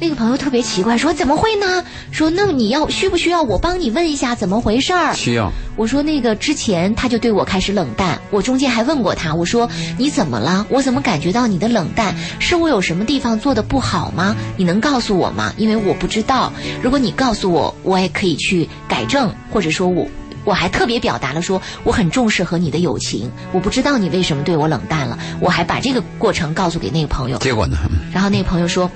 [0.00, 1.84] 那个朋友特别奇怪，说怎么会呢？
[2.10, 5.14] 说那你要需不需要我帮你问一下怎么回事儿？
[5.14, 5.50] 需要。
[5.76, 10.66] 我说那个之前他就对我开始冷淡，我中间还问过他，我说你怎么了？
[10.68, 12.14] 我怎么感觉到你的冷淡？
[12.38, 14.34] 是我有什么地方做的不好吗？
[14.56, 15.52] 你能告诉我吗？
[15.56, 20.06] 因为我不知道，如果你告诉我，我也可以去改正，或者说我。
[20.44, 27.78] 我还特别表达了说我很重视和你的友情，我不知道你为什么对我冷淡了，我还把这个过程告诉给那个朋友，结果呢？
[27.90, 28.90] 嗯然后那个朋友说：“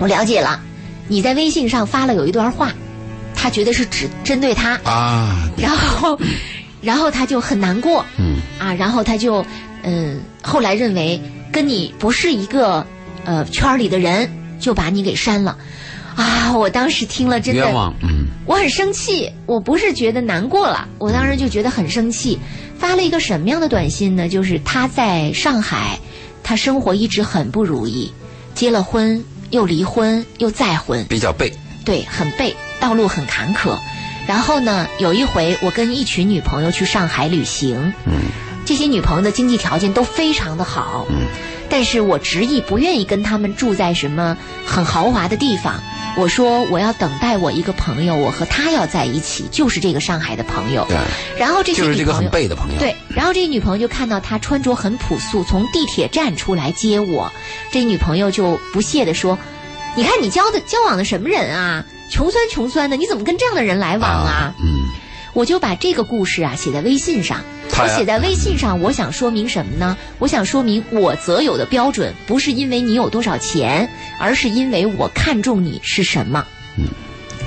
[0.00, 0.60] 我了解了，
[1.08, 2.72] 你在微信上发了有一段话，
[3.34, 6.18] 他觉得是只针对他，啊，然后，
[6.80, 8.04] 然后他就很难过。
[8.16, 9.44] 嗯，啊，然后他就
[9.82, 11.20] 嗯，后来认为
[11.52, 12.86] 跟你不是一个
[13.24, 15.58] 呃圈儿里的人，就把你给删了。
[16.20, 17.64] 啊，我当时听了真的。
[18.02, 22.38] 嗯，我很生气，我不是觉得难过了，我当时就觉得很生气，
[22.78, 24.28] 发了一个什么样的短信呢？
[24.28, 25.98] 就是他在上海，
[26.42, 28.12] 他生活一直很不如意，
[28.54, 31.52] 结了婚又离婚又再婚，比较背。
[31.86, 33.78] 对，很背，道路很坎坷。
[34.26, 38.12] 然后呢，有一回我跟一群女朋友去上海旅行，嗯
[38.66, 41.26] 这些女朋友的经济条件都非常的好，嗯
[41.70, 45.80] 但是我执意不愿意跟他们住在什么很豪华的地方。
[46.16, 50.84] 我说我要等待我一个朋友，我和他要在一起，就是这个上海的朋友。
[50.88, 50.96] 对，
[51.38, 52.78] 然后这些就是这个很女朋友。
[52.80, 57.30] 对，然后这女朋友就看到他穿着很朴素，从地铁站出来接我，
[57.70, 59.38] 这女朋友就不屑地说
[59.96, 61.84] ：“你看你交的交往的什么人啊？
[62.10, 64.90] 穷酸穷酸的，你怎么跟这样的人来往啊？”嗯，
[65.32, 67.40] 我就把这个故事啊写在微信上。
[67.72, 69.96] 我写在微信上，我想说明什么呢？
[70.18, 76.44] 我想说明我择友的标准不是因为你有多少钱，而是因为我看中你是什么。
[76.76, 76.88] 嗯，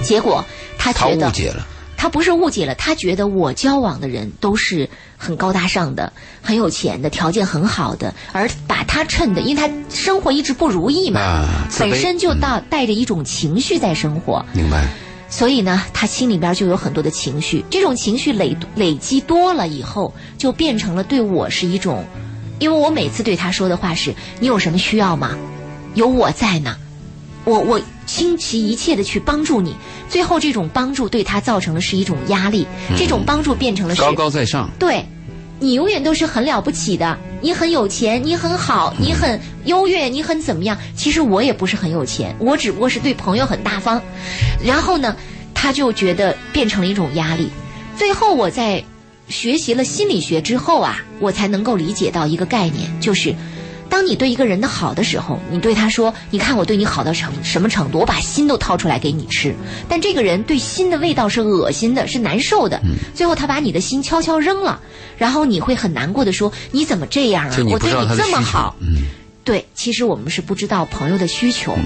[0.02, 0.44] 结果
[0.78, 1.68] 他他觉得误解了。
[1.96, 14.46] 他不是误解了，他觉得我交往的人都是很高大上的、很有钱的、条件很好的，而把他衬的，因为他生活一直不如意嘛，啊本身就带带着一种情绪在生活。
[14.54, 14.86] 明白。
[15.36, 22.06] 所以呢，他心里边就有很多的情绪，这种情绪累累积多了以后，就变成了对我是一种，
[22.60, 25.36] 因为我每次对他说的话是：“你有什么需要吗？
[25.96, 26.78] 有我在呢，
[27.46, 29.76] 我我倾其一切的去帮助你。”
[30.08, 34.70] 最后，这种帮助对他造成的是一种压力，这种帮助变成了是高高在上。
[34.78, 35.04] 对，
[35.64, 40.78] 你永远都是很了不起的，你很有钱，你很好，你很优越，你很怎么样？
[40.94, 44.02] 其实我也不是很有钱，我只不过是对朋友很大方。
[44.62, 45.16] 然后呢，
[45.54, 47.50] 他就觉得变成了一种压力。
[47.96, 48.84] 最后，我在
[49.30, 53.34] 学习了心理学之后啊，我才能够理解到一个概念，就是。
[53.94, 58.00] 当你对一个人的好的时候，你对他说：“你看我对你好到成什么程度？
[58.00, 59.54] 我把心都掏出来给你吃。”
[59.88, 62.82] 但这个人对心的味道是恶心的，是难受的。
[63.14, 64.82] 最后他把你的心悄悄扔了，
[65.16, 67.56] 然后你会很难过的说：“你怎么这样啊？
[67.70, 69.04] 我对你这么好。”嗯，
[69.44, 71.78] 对，其实我们是不知道朋友的需求，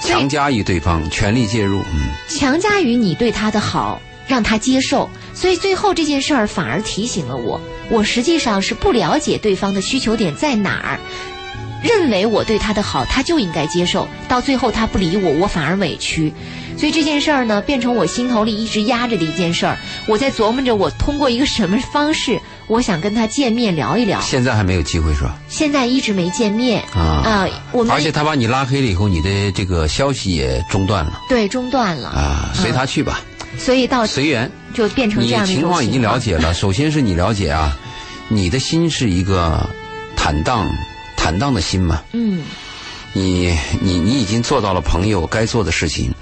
[0.00, 5.08] 强加于对方，全力介入，嗯，强加于你对他的好，让他接受。
[5.32, 10.98] 所以最后这件事儿反而提醒了我，我实际上是不了解对方的需求点在哪儿。
[11.82, 14.08] 认为我对他的好，他就应该接受。
[14.28, 16.32] 到最后他不理我，我反而委屈。
[16.78, 19.76] 所以这件事儿呢，变成我心头里一直压着的一件事儿。
[20.06, 24.20] 我在琢磨着，我通过一个什么方式，我想跟他见面聊一聊。
[24.20, 25.36] 现在还没有机会是吧？
[25.48, 27.48] 现在一直没见面啊啊！
[27.72, 31.20] 我们而且他把你拉黑了以后，你的这个消息也中断了。
[31.28, 33.20] 对，中断了啊，随他去吧。
[33.58, 36.54] 所以到随缘就变成这样的情况已经了解了。
[36.54, 37.76] 首先是你了解啊，
[38.28, 39.68] 你的心是一个
[40.16, 40.66] 坦荡。
[41.22, 42.42] 坦荡的心嘛，嗯，
[43.12, 46.12] 你你你已经做到了朋友该做的事情，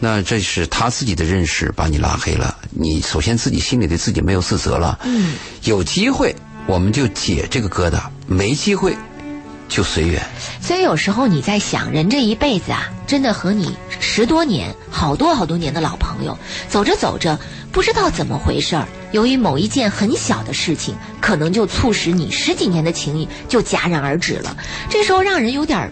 [0.00, 2.58] 那这是他自己的认识把你拉黑了。
[2.70, 6.34] 你首先自己心里对自己没有自责了，嗯，有机会
[6.66, 8.96] 我们就解这个疙瘩，没机会
[9.68, 10.22] 就随缘。
[10.60, 16.36] 所以有时候你在想，人这一辈子啊，真的和你十多年、好多好多年的老朋友，
[16.68, 17.38] 走着走着，
[17.70, 18.86] 不知道怎么回事儿。
[19.12, 24.56] 由于某一件很小的事情，可能就促使你十几年的情谊就戛然而止了。
[24.90, 25.90] 这时候让人有点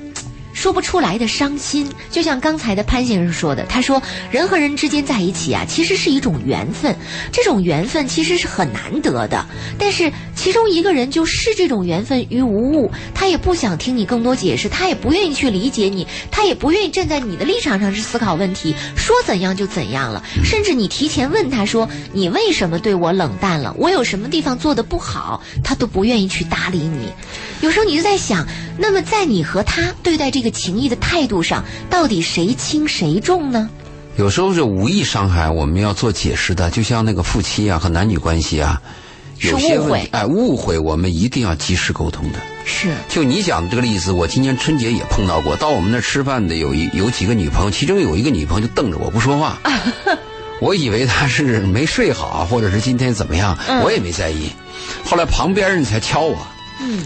[0.57, 1.87] 说不出来的伤心。
[2.11, 6.97] 就像刚才的潘先生说的，他说人和人之间在一起啊，其实是一种缘分，
[7.31, 9.45] 这种缘分其实是很难得的。
[9.79, 20.25] 但是其中一个人就视这种缘分于无物，他也不想听你更多解释，他也不愿意去理解你，他也不愿意站在你的立场上去思考问题，说怎样就怎样了。
[20.43, 27.13] 甚至你提前问他说你为什么对我冷淡了，我有什么地方做的不好，他都不愿意去搭理你。
[27.61, 28.47] 有时候你就在想，
[28.79, 33.69] 那么在你和他对待这个情谊的态度上，到底谁轻谁重呢？
[34.17, 38.81] 有时候是无意伤害，我们要做解释的，就像那个夫妻啊和男女关系啊，
[39.41, 42.39] 有些误会哎误会，我们一定要及时沟通的。
[42.65, 49.59] 是，就你讲的这个例子，我今年春节也碰到过，到我们那儿吃饭的有一有几个女朋友，其中有一个女朋友就瞪着我不说话，
[50.61, 54.51] 我以为她是没睡好，或者是今天怎么样，我也没在意。
[55.05, 56.39] 后来旁边人才敲我，
[56.81, 57.05] 嗯，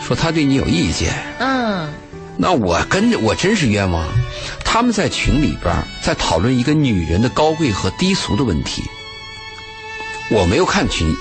[0.00, 1.92] 说他对你有意见，嗯。
[2.40, 4.06] 那我跟着我真是冤枉，
[4.64, 8.84] 他们在群里边在讨论一个女人的高贵和低俗的问题，
[10.30, 11.12] 我没有看群，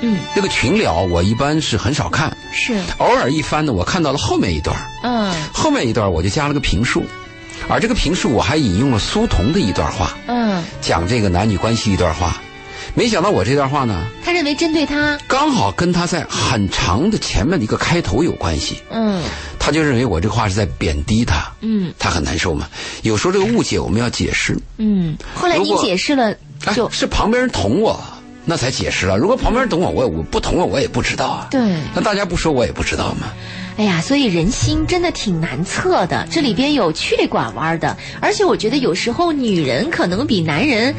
[0.00, 2.80] 嗯，那个群聊我一般是很少看，是。
[2.96, 7.04] 偶尔一翻呢，我看到了后面一段，嗯，后面一段我就加了个评述，
[7.68, 12.40] 而这个评述我还引用了苏童的一段话，嗯，讲这个男女关系一段话，
[12.94, 19.22] 没想到我这段话呢，他认为针对他，刚好跟他在很长的前面的一个开头有关系，嗯。
[19.58, 22.66] 他就认为我这话是在贬低他，嗯，他很难受嘛。
[23.02, 25.16] 有时候这个误解我们要解释，嗯。
[25.34, 26.34] 后来你解释了，
[26.74, 28.02] 就是旁边人捅我，
[28.46, 29.18] 那才解释了。
[29.18, 31.48] 如果旁边人捅我，我我不捅我，我也不知道啊。
[31.50, 31.60] 对，
[31.94, 33.28] 那大家不说我也不知道嘛。
[33.80, 40.94] 哎呀，所以人心真的挺难测的，这里边有曲里拐弯的，而且我觉得有时候女人可能比男人，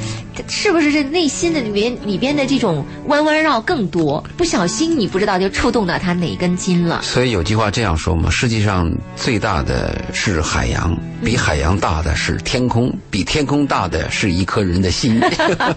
[0.48, 7.04] 是不是这内心的里面里边的这种弯弯绕更多，不小心你不知道就触动到他哪根筋了。
[7.04, 15.22] 所以有句话这样说嘛：世界上最大的是海洋，比海洋大的是天空，比天空大的是一颗人的心。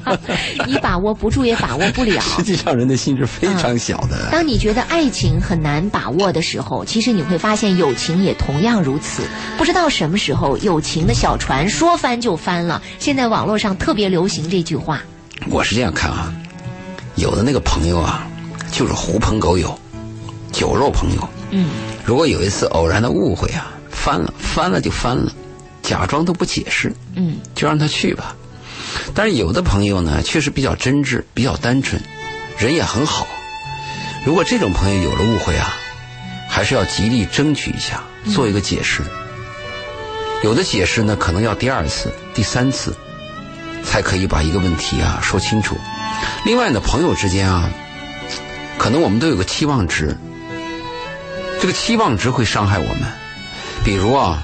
[0.67, 2.23] 你把握不住也把握不了。
[2.35, 4.31] 实际上人的心是非常小的。
[4.33, 6.83] 当你觉得爱情很难把握的时候。
[6.95, 9.25] 其实你会发现，友情也同样如此。
[9.59, 12.81] 不知道什么时候，友情的小船说翻就翻了。
[13.01, 15.03] 现在网络上特别流行这句话。
[15.51, 16.33] 我是这样看啊，
[17.17, 18.25] 有的那个朋友啊，
[18.71, 19.77] 就是狐朋狗友、
[20.53, 21.29] 酒肉朋友。
[21.51, 21.71] 嗯。
[22.05, 25.33] 如果有一次偶然的误会啊，翻了，翻了就翻了，
[25.83, 26.95] 假装都不解释。
[27.17, 27.39] 嗯。
[27.57, 28.37] 就让他去吧。
[29.13, 32.01] 但是有的朋友呢，确实比较真挚、比较单纯，
[32.57, 33.27] 人也很好。
[34.25, 35.75] 如果这种朋友有了误会啊。
[36.55, 38.01] 还是要极力争取一下，
[38.33, 39.03] 做一个解释。
[40.45, 42.95] 有的解释呢，可能要第二次、第三次，
[43.83, 45.77] 才可以把一个问题啊说清楚。
[46.45, 47.69] 另外呢，朋友之间啊，
[48.79, 50.17] 可能我们都有个期望值，
[51.61, 53.03] 这个期望值会伤害我们。
[53.85, 54.41] 比如啊，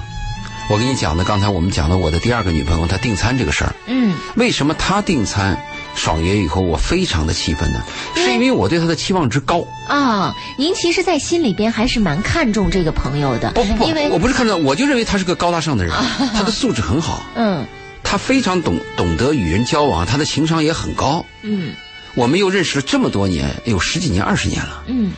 [0.69, 5.57] 我跟你讲的，刚才我们讲的我的第二个女朋友她订餐这个事儿，嗯，为什么她订餐
[5.95, 7.81] 爽约以后我非常的气愤呢？
[8.15, 9.63] 是因为我对他的期望值高。
[9.87, 15.93] 啊，您其实，在心里边还是蛮看重这个朋友的，不不不因为，我不是看重，我就认为他是个高大上的人，
[16.33, 17.65] 他的素质很好，嗯
[18.03, 21.25] 他非常懂懂得与人交往，他的情商也很高。
[21.43, 21.73] 嗯
[22.15, 25.13] 我们又认识了这么多年，有十几年、二十年了，嗯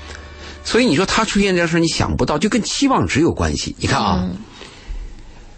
[0.64, 3.76] 所以你说他出现这事，你想不到，就跟期望值有关系。
[3.80, 4.38] 你看啊，嗯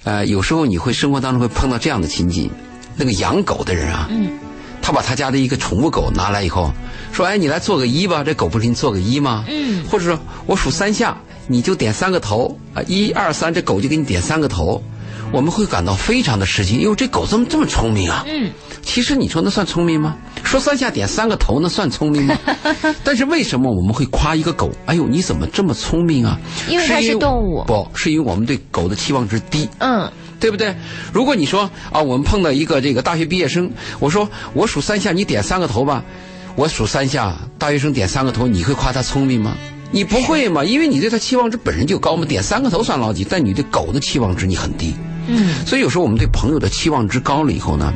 [0.03, 2.49] 呃，有时候你会生活当中会碰到这样的情景，
[2.95, 4.29] 那个养狗的人啊，嗯
[4.85, 6.71] 他把他家的一个宠物狗拿来以后，
[7.11, 9.43] 说：“哎，你来做个揖吧。”这狗不是给你做个揖吗？
[9.49, 11.17] 嗯或者说我数三下，
[11.47, 14.79] 你就点三个头啊，一二三，这狗就给你点三个头。
[15.31, 18.23] 我们会感到非常的吃惊，因为这狗怎么这么聪明啊？
[18.27, 18.51] 嗯，
[18.83, 20.15] 其实你说那算聪明吗？
[20.43, 22.37] 说三下点三个头，那算聪明吗？
[23.03, 24.71] 但是为什么我们会夸一个狗？
[24.85, 26.39] 哎呦，你怎么这么聪明啊？
[26.69, 29.67] 因为它是动物不是因为我们对狗的期望值低。
[29.79, 30.07] 嗯
[30.45, 30.75] 对不对？
[31.11, 36.03] 如果你说啊，我们碰到一个这个大学毕业生，我说我数三下，你点三个头吧。
[36.55, 39.57] 我数三下，大学生点三个头，你会夸他聪明吗？
[39.89, 44.93] 你不会嘛，因为你对他期望值本身就高嘛，点三个头算老几，但你对狗的期望值你很低。
[45.27, 47.91] 嗯所以有时候我们对朋友的期望值高了以后呢，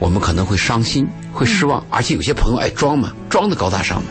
[0.00, 4.08] 我们可能会伤心，会失望，而且有些朋友爱装嘛，装的高大上嘛。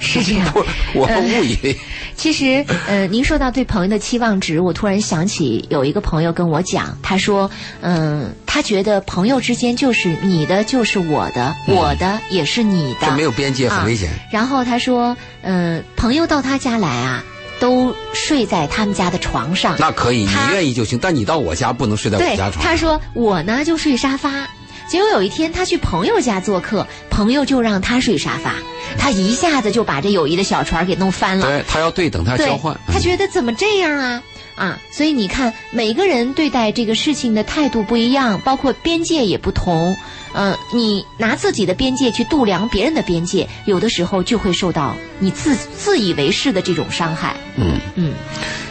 [0.00, 0.52] 是这样。
[0.54, 1.76] 我我误以为，
[2.16, 7.48] 其实，呃，您说到对朋友的期望值，我突然想起有一个朋友跟我讲，他说，
[7.82, 14.08] 嗯、他觉得朋友之间就是你的就是我的，我的也是你的，这没有边界，很危险。
[14.32, 17.22] 然后他说，嗯、朋友到他家来啊，
[17.60, 19.76] 都睡在他们家的床上。
[19.78, 22.64] 那可以，你愿意就行，但你到我家不能睡在我对家，床。
[22.64, 24.48] 他说我呢就睡沙发。
[24.90, 28.54] 结果有一天他去朋友家做客，朋友就让他睡沙发，
[28.98, 31.46] 他一下子就把这友谊的小船给弄翻了。
[31.46, 34.22] 对他要对等，他交换。，他嗯觉得怎么这样啊？
[34.56, 39.96] 啊，所以你看，每个人对待这个事情的态度不一样，包括边界也不同。
[40.32, 47.36] 呃，你拿自己的边界去度量别人的边界，有的时候就会受到你自自以为是的这种伤害。
[47.56, 47.80] 嗯。
[47.94, 48.12] 嗯，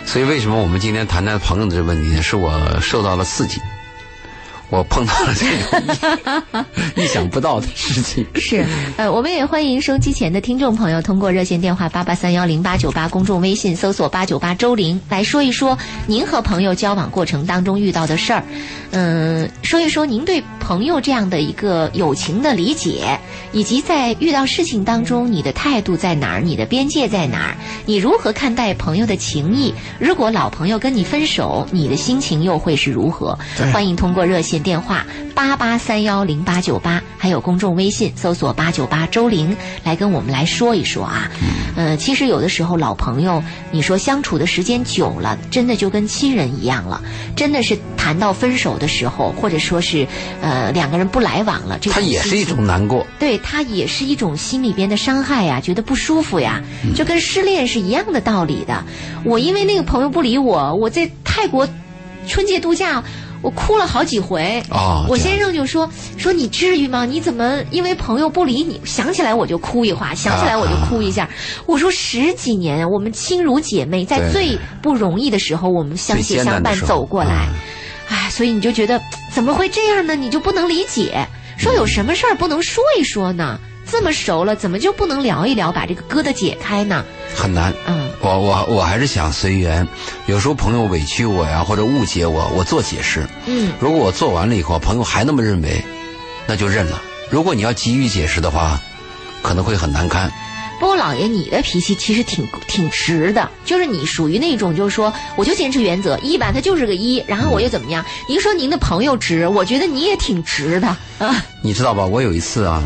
[0.06, 2.22] 所以为什么我们今天谈谈朋友的这个问题呢？
[2.22, 3.60] 是我受到了刺激，
[4.70, 5.46] 我碰到了这
[5.80, 6.66] 种
[6.96, 8.26] 意意想不到的事情。
[8.36, 8.64] 是，
[8.98, 18.44] 呃，我们也欢迎收机前的听众朋友通过热线电话八八三幺零八九八，公众微信搜索八九八周玲来说一说您和朋友交往过程当中遇到的事儿，
[18.92, 23.20] 嗯、说一说您对朋友这样的一个友情的理解，
[23.52, 27.58] 以及在遇到事情当中你的态度在哪儿，你的边界在哪儿，
[27.88, 29.74] 你如何看待朋友的情谊？
[30.00, 33.36] 如果老朋友跟你分手，你的心情又会是如何？
[33.74, 41.30] 欢迎通过热线电话八八三幺零八九八，还有公众微信搜索八九八周玲来跟我们来说一说啊。
[41.76, 43.42] 呃，其实有的时候老朋友，
[43.72, 47.02] 你说相处的时间久了，真的就跟亲人一样了。
[47.36, 50.06] 真的是谈到分手的时候，或者说是
[50.42, 53.06] 呃两个人不来往了，这也是一种难过。
[53.18, 56.62] 对他也是一种心里边的伤害呀，觉得不舒服呀，
[56.96, 58.84] 就跟失恋是一样的道理的。
[59.24, 61.68] 我因为那个朋友不理我，我在泰国
[62.28, 63.02] 春节度假。
[63.42, 64.62] 我哭了好几回
[65.10, 67.06] 我先生就说说你至于吗？
[67.06, 71.30] 你怎么因为朋友不理你，想起来我就哭一话，想起来我就哭一下。
[71.66, 77.48] 我说十几年，我们亲如姐妹，在最不容易的时候，我们相携相伴走过来。
[77.50, 77.56] 嗯
[78.10, 79.00] 哎，所以你就觉得
[79.32, 80.16] 怎么会这样呢？
[80.16, 81.28] 你就不能理解，
[81.58, 83.60] 说有什么事儿不能说一说呢？
[83.92, 87.04] 这么熟了，怎么就不能聊一聊，把这个疙瘩解开呢？
[87.36, 87.74] 很难。
[87.88, 89.88] 嗯我我我还是想随缘。
[90.26, 93.26] 有时候朋友委屈我呀，或者误解我，我做解释。
[93.46, 95.82] 嗯，如果我做完了以后，朋友还那么认为，
[96.46, 97.02] 那就认了。
[97.30, 98.80] 如果你要急于解释的话，
[99.42, 100.30] 可能会很难堪。
[100.82, 108.04] 不过老爷，你的脾气其实挺挺直的，就是你属于那种，就是说，我就坚持原则，一吧，它就是个一，然后我又怎么样？
[108.28, 110.88] 您说您的朋友直，我觉得你也挺直的
[111.20, 111.44] 啊。
[111.64, 112.06] 你知道吧？
[112.06, 112.84] 我有一次啊，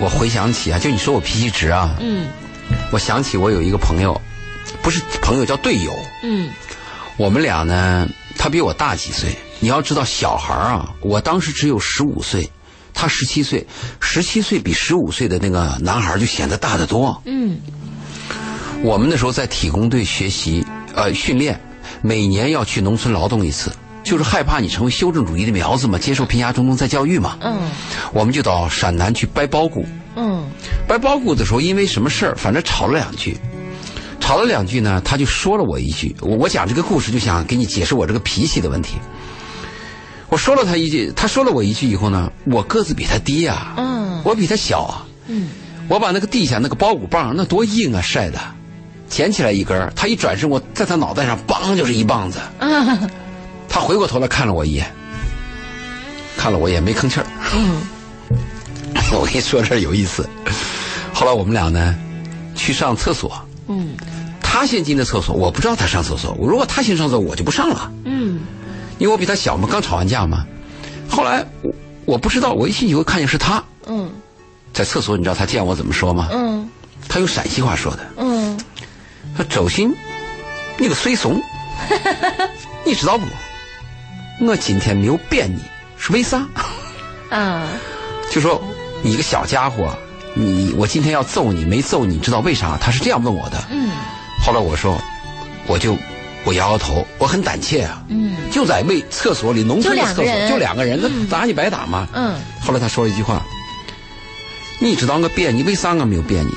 [0.00, 2.28] 我回想起啊，就你说我脾气直啊，嗯。
[2.92, 4.20] 我想起我有一个朋友，
[4.82, 5.92] 不是朋友叫队友，
[6.22, 6.50] 嗯。
[7.16, 9.36] 我们俩呢，他比我大几岁。
[9.60, 12.48] 你要知道，小孩啊，我当时只有十五岁，
[12.94, 13.66] 他十七岁，
[14.00, 17.20] 十七岁比十五岁的那个男孩就显得大得多。
[17.24, 17.58] 嗯。
[18.82, 21.60] 我们那时候在体工队学习，呃，训练，
[22.02, 23.72] 每年要去农村劳动一次，
[24.08, 27.36] 就是害怕你成为修正主义的苗子嘛，接受贫下中农再教育嘛。
[27.42, 27.70] 嗯。
[28.14, 29.84] 我们就到陕南去掰苞谷，
[30.16, 30.48] 嗯。
[30.88, 33.36] 掰苞谷的时候，因为什么事儿，反正吵了两句，
[34.18, 38.96] 吵了两句呢，他就说了我一句，我我讲这个故事就想给你解释我这个脾气的问题。
[40.30, 44.22] 我说了他一句，他说了我一句以后呢，我个子比他低啊，嗯。
[44.24, 45.48] 我比他小啊，嗯，
[45.88, 48.38] 我把那个地下那个包谷棒那多硬啊，晒的，
[49.08, 52.40] 捡起来一根，他一转身，我在他脑袋上梆就是一棒子。
[52.58, 52.98] 啊，
[53.68, 54.90] 他回过头来看了我一眼，
[56.36, 57.26] 看了我一眼没吭气儿。
[57.54, 57.80] 嗯
[59.12, 60.28] 我跟你说这有意思。
[61.14, 61.94] 后来我们俩呢
[62.54, 63.96] 去上厕所，嗯
[64.40, 66.32] 他先进的厕所，我不知道他上厕所。
[66.38, 68.40] 我如果他先上厕所，我就不上了，嗯
[68.98, 70.44] 因为我比他小嘛，刚吵完架嘛。
[71.08, 71.72] 后来我
[72.04, 74.10] 我不知道，我一进去我看见是他嗯
[74.72, 76.28] 在厕所，你知道他见我怎么说吗？
[76.32, 76.68] 嗯
[77.08, 78.58] 他用陕西话说的，嗯，
[79.36, 79.94] 他周鑫，
[80.76, 81.40] 你个水怂，
[82.84, 83.24] 你知道不？
[84.40, 85.60] 我今天没有扁你，
[85.96, 86.46] 是为啥？
[87.30, 87.68] 啊，
[88.30, 88.62] 就说
[89.02, 89.92] 你个小家伙，
[90.34, 92.78] 你我今天要揍你，没揍你，知道为啥？
[92.80, 93.62] 他是这样问我的。
[93.70, 93.90] 嗯
[94.44, 94.96] 后来我说，
[95.66, 95.96] 我就
[96.44, 102.08] 我摇摇头，我很胆怯啊，嗯就在卫厕所里，农村的厕所就两个人那打你白打嘛。
[102.14, 103.42] 嗯后来他说了一句话，
[104.80, 106.52] 你知道我变你，为啥我没有变你？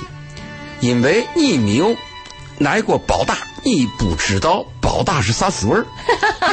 [0.87, 1.95] 因为你没有
[2.63, 5.85] 挨过暴打，你不知道暴打是啥滋味儿。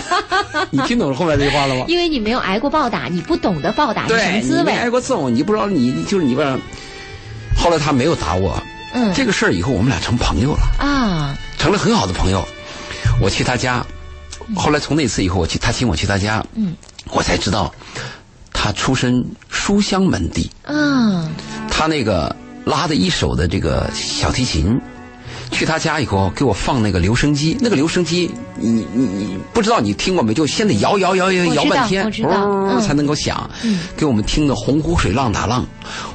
[0.71, 1.85] 你听懂了后面这句话了吗？
[1.89, 4.91] 因为你没有挨过暴打，你不懂得暴打是什，么滋你没挨。
[4.91, 6.59] 过揍，你不知道你就是你吧。
[7.57, 8.63] 后来他没有打我，
[8.95, 12.47] 嗯这个事儿以后我们俩成朋友了，啊，成了很好的朋友。
[13.21, 13.85] 我去他家，
[14.55, 16.77] 后来从那次以后，我去他请我去他家，嗯
[17.11, 17.75] 我才知道
[18.53, 21.29] 他出身书香门第，啊，
[21.71, 24.79] 他那个拉的一手的这个小提琴。
[25.51, 30.33] 去他家以后，给我放那个留声机，那个留声机，你你你不知道你听过没？
[30.35, 32.11] 就先得摇摇摇摇摇半天，
[32.81, 33.51] 才能够响。
[33.63, 33.81] 嗯。
[33.97, 35.67] 给我们听的《洪湖水浪打浪》，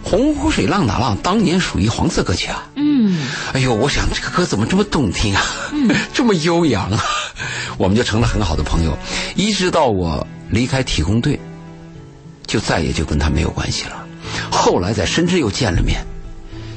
[0.09, 2.63] 《洪湖水浪打浪》当年属于黄色歌曲啊。
[2.75, 3.27] 嗯。
[3.53, 5.41] 哎呦，我想这个歌怎么这么动听啊，
[6.13, 7.03] 这么悠扬啊，
[7.77, 8.97] 我们就成了很好的朋友，
[9.35, 11.39] 一直到我离开体工队，
[12.47, 14.05] 就再也就跟他没有关系了。
[14.49, 16.05] 后来在深圳又见了面，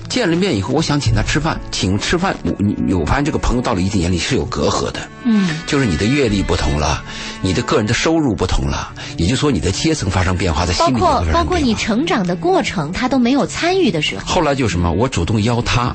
[0.08, 5.58] 见了面以后，我想请他吃饭，请吃饭，我你我发现这个朋友到了一定年龄是有隔阂的，嗯。
[5.66, 7.02] 就是你的阅历不同了，
[7.42, 14.24] 你的个人的收入不同了，也就是说你的阶层发生变化，在包心理包括包括你成长的过程，他都没有参与的时候。
[14.26, 15.94] 后来就什么，我主动邀他，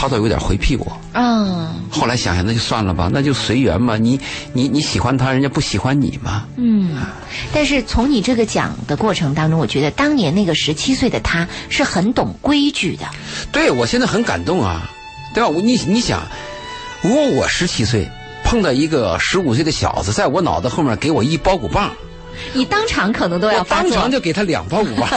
[0.00, 0.96] 他倒有点回避我。
[1.12, 3.96] 啊，后来想想，那就算了吧，那就随缘嘛。
[3.96, 4.20] 你
[4.52, 6.44] 你你喜欢他，人家不喜欢你嘛。
[6.56, 6.96] 嗯，
[7.52, 13.04] 但是从你这个讲的过程当中，我觉得当年那个十七岁的他是很懂规矩的。
[13.50, 14.88] 对我现在很感动啊，
[15.34, 15.48] 对吧？
[15.48, 16.22] 我你你想，
[17.02, 18.08] 如果我十七岁
[18.44, 21.90] 碰到一个十五岁的小子，在我脑袋后面给我一包谷棒，
[22.52, 25.08] 你当场可能都要发作，当场就给他两包谷棒，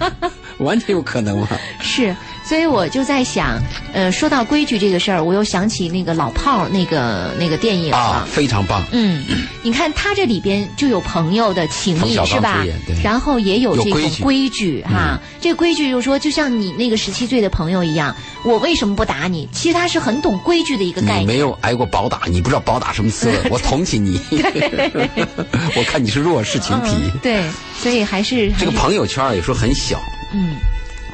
[0.58, 1.48] 完全有可能嘛。
[1.80, 2.16] 是，
[2.52, 3.58] 所以我就在想，
[3.94, 8.84] 呃，说到规矩这个事儿，我又想起那个老炮儿那个那个电影啊，非常棒。
[8.92, 9.24] 嗯，
[9.62, 12.94] 你看他这里边就有朋友的情谊是吧对？
[13.02, 15.18] 然后也有这种规矩哈。
[15.40, 19.48] 这规矩就是说，就像你那个十七岁的朋友一样，我为什么不打你？
[19.50, 21.38] 其实他是很懂规矩的一个概你没。
[21.38, 23.34] 有挨过暴打，你不知道暴打什么滋味。
[23.50, 24.20] 我同情你，
[25.74, 26.90] 我看你是弱势群体。
[27.14, 27.42] 嗯，对，
[27.80, 29.98] 所以还是这个朋友圈啊有时候很小，
[30.34, 30.56] 嗯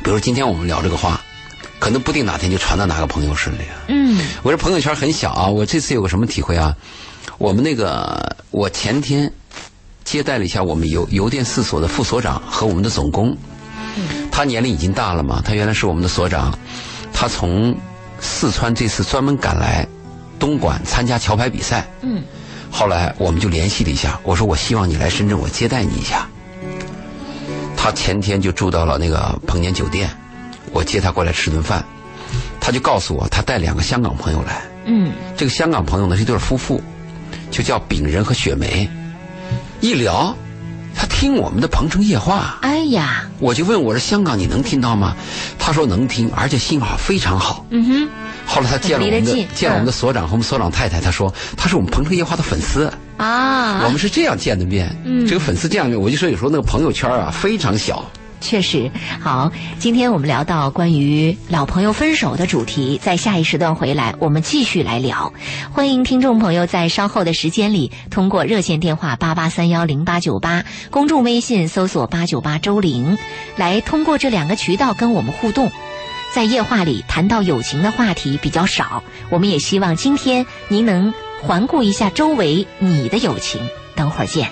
[0.02, 1.20] 比如今天我们聊这个话，
[1.78, 3.86] 可能不定哪天就传到哪个朋友手里啊。
[3.88, 6.76] 嗯我这朋友圈很小啊，我这次有个什么体会啊？
[7.38, 9.32] 我们那个，我前天
[10.04, 13.36] 接待了一下我们邮邮电四所的副所长和我们的总工，
[14.30, 16.56] 他年龄已经大了嘛，他原来是我们的所长，
[17.12, 17.76] 他从
[18.20, 19.86] 四川这次专门赶来
[20.38, 22.22] 东莞参加桥牌比赛，嗯
[22.70, 26.28] 后来我们就联系了一下，我说我希望你来深圳，我接待你一下。
[27.76, 30.10] 他前天就住到了那个鹏年酒店，
[30.72, 31.84] 我接他过来吃顿饭，
[32.60, 36.82] 他就告诉我他带两个香港朋友来，嗯这个香港朋友呢是一对夫妇，
[37.50, 38.88] 就叫炳仁和雪梅。
[39.80, 40.36] 一聊，
[40.94, 45.14] 他听我们的《鹏城夜话》，哎呀，我就问我说：“香港你能听到吗？”
[45.58, 47.64] 他说能听，而且信号非常好。
[47.70, 48.08] 嗯哼，
[48.46, 52.92] 后来他见了我们的见了我们的所长和我们所长太太，他说他是我们《鹏城夜话》的粉丝。
[53.18, 58.04] 啊，我们是这样见的面，嗯这个粉丝这样面，我就说有时候那个朋友圈啊非常小。
[58.40, 59.52] 确实好。
[59.78, 65.32] 今天我们聊到关于老朋友分手的主题，在下一时段回来，我们继续来聊。
[65.72, 73.18] 欢迎听众朋友在稍后的时间里，通过热线电话八八三幺零八九八，公众微信搜索八九八周玲，
[73.56, 75.70] 来通过这两个渠道跟我们互动。
[76.34, 83.60] 在夜话里谈到友情的话题比较少，我们也希望今天您能环顾一下周围你的友情。
[83.96, 84.50] 等会儿见。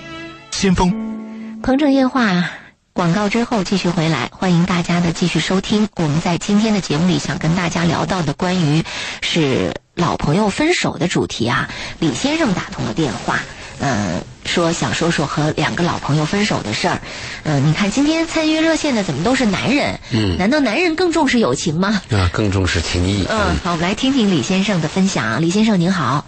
[0.51, 2.49] 先锋，鹏城夜话
[2.97, 5.87] 广告之后继续回来，欢迎大家的继续收听。
[5.97, 8.83] 我们在今天的节目里想跟大家聊到的关于
[9.21, 11.69] 是老朋友分手的主题啊，
[11.99, 13.37] 李先生打通了电话。
[13.79, 16.99] 呃，说想说说和两个老朋友分手的事儿。
[17.43, 19.99] 嗯，你看今天参与热线的怎么都是男人？
[20.11, 22.01] 嗯难道男人更重视友情吗？
[22.09, 23.27] 啊，更重视情谊。
[23.29, 25.39] 嗯，好，我们来听听李先生的分享。
[25.39, 26.25] 李先生您好，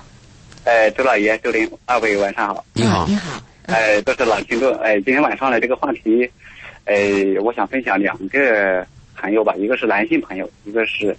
[0.66, 2.64] 哎，周老爷、周林，二位晚上好。
[2.74, 4.72] 你好嗯，你好，哎，都是老听众。
[4.84, 6.30] 哎，今天晚上的这个话题，
[6.90, 8.84] 哎，我想分享两个
[9.16, 11.16] 朋友吧，一个是男性朋友，一个是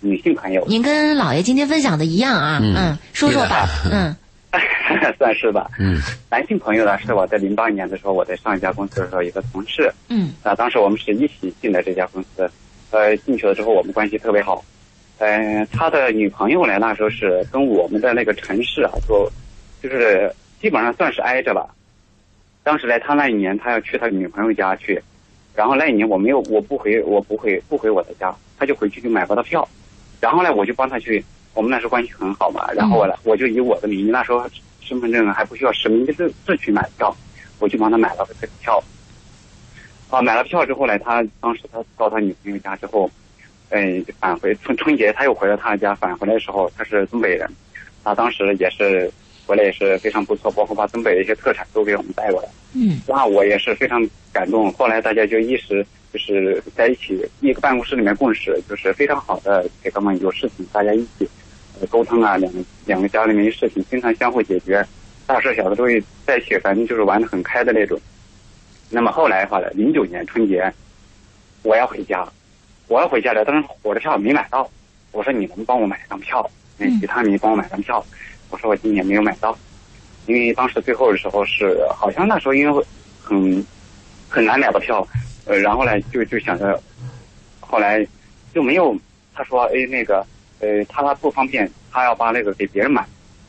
[0.00, 4.14] 女性朋友，您跟老爷今天分享的一样啊，嗯嗯，说说吧，嗯
[5.16, 5.70] 算是吧。
[5.78, 5.98] 嗯
[6.30, 12.46] 男性朋友呢，是我在零八年的时候，我在上一家公司的时候，一个同事，嗯啊，当时我们是一起进的这家公司，
[12.90, 14.62] 呃，进去了之后我们关系特别好。
[15.18, 19.30] 嗯、他的女朋友呢，那时候是跟我们的那个城市啊，就，
[19.82, 21.66] 就是基本上算是挨着吧。
[22.62, 25.00] 当时呢，他那一年他要去他女朋友家去，
[25.54, 29.66] 然后那一年我没有，我不回，我不回，不回我的家，他就回去就买不到票，
[30.20, 31.24] 然后呢，我就帮他去，
[31.54, 34.44] 我们那时候关系很好嘛，然后我呢，我就以我的名义，那时候
[34.80, 37.14] 身份证还不需要实名制制去买票，
[37.60, 38.82] 我就帮他买了这个票。
[40.10, 43.10] 啊，买了票之后呢，他当时他到他女朋友家之后，
[43.70, 47.48] 嗯，返回春春节他又回到他家，返回来的时候他是东北人，
[48.02, 49.10] 他当时也是
[49.46, 54.72] 回来也是非常不错，包括把东北的一些特产都给我们带过来，嗯那我也是非常感动。
[54.72, 61.28] 后来大家就一时就是在一起一个办公室里面共事，就是非常好的给他们有事情大家一起
[61.80, 64.84] 呃沟通啊，两个两个家里面的事情经常相互解决，
[65.26, 68.00] 大事小事都会在一起，反正就是玩的很开的那种。
[68.90, 70.72] 那么后来的话呢，零九年春节
[71.62, 72.26] 我要回家，
[72.88, 74.70] 我要回家了，但是火车票没买到，
[75.12, 76.48] 我说你能帮我买张票？
[76.76, 78.04] 那嗯其他你帮我买张票，
[78.54, 79.58] 我说我今年没有买到。
[80.26, 82.84] 因为当时最后的时候是好像那时候因为
[83.20, 83.66] 很
[84.28, 85.06] 很难买到票，
[85.44, 86.80] 呃，然后呢就就想着，
[87.60, 88.06] 后来
[88.54, 88.96] 就没有
[89.34, 90.24] 他说哎那个
[90.60, 93.04] 呃他不方便，他要把那个给别人买，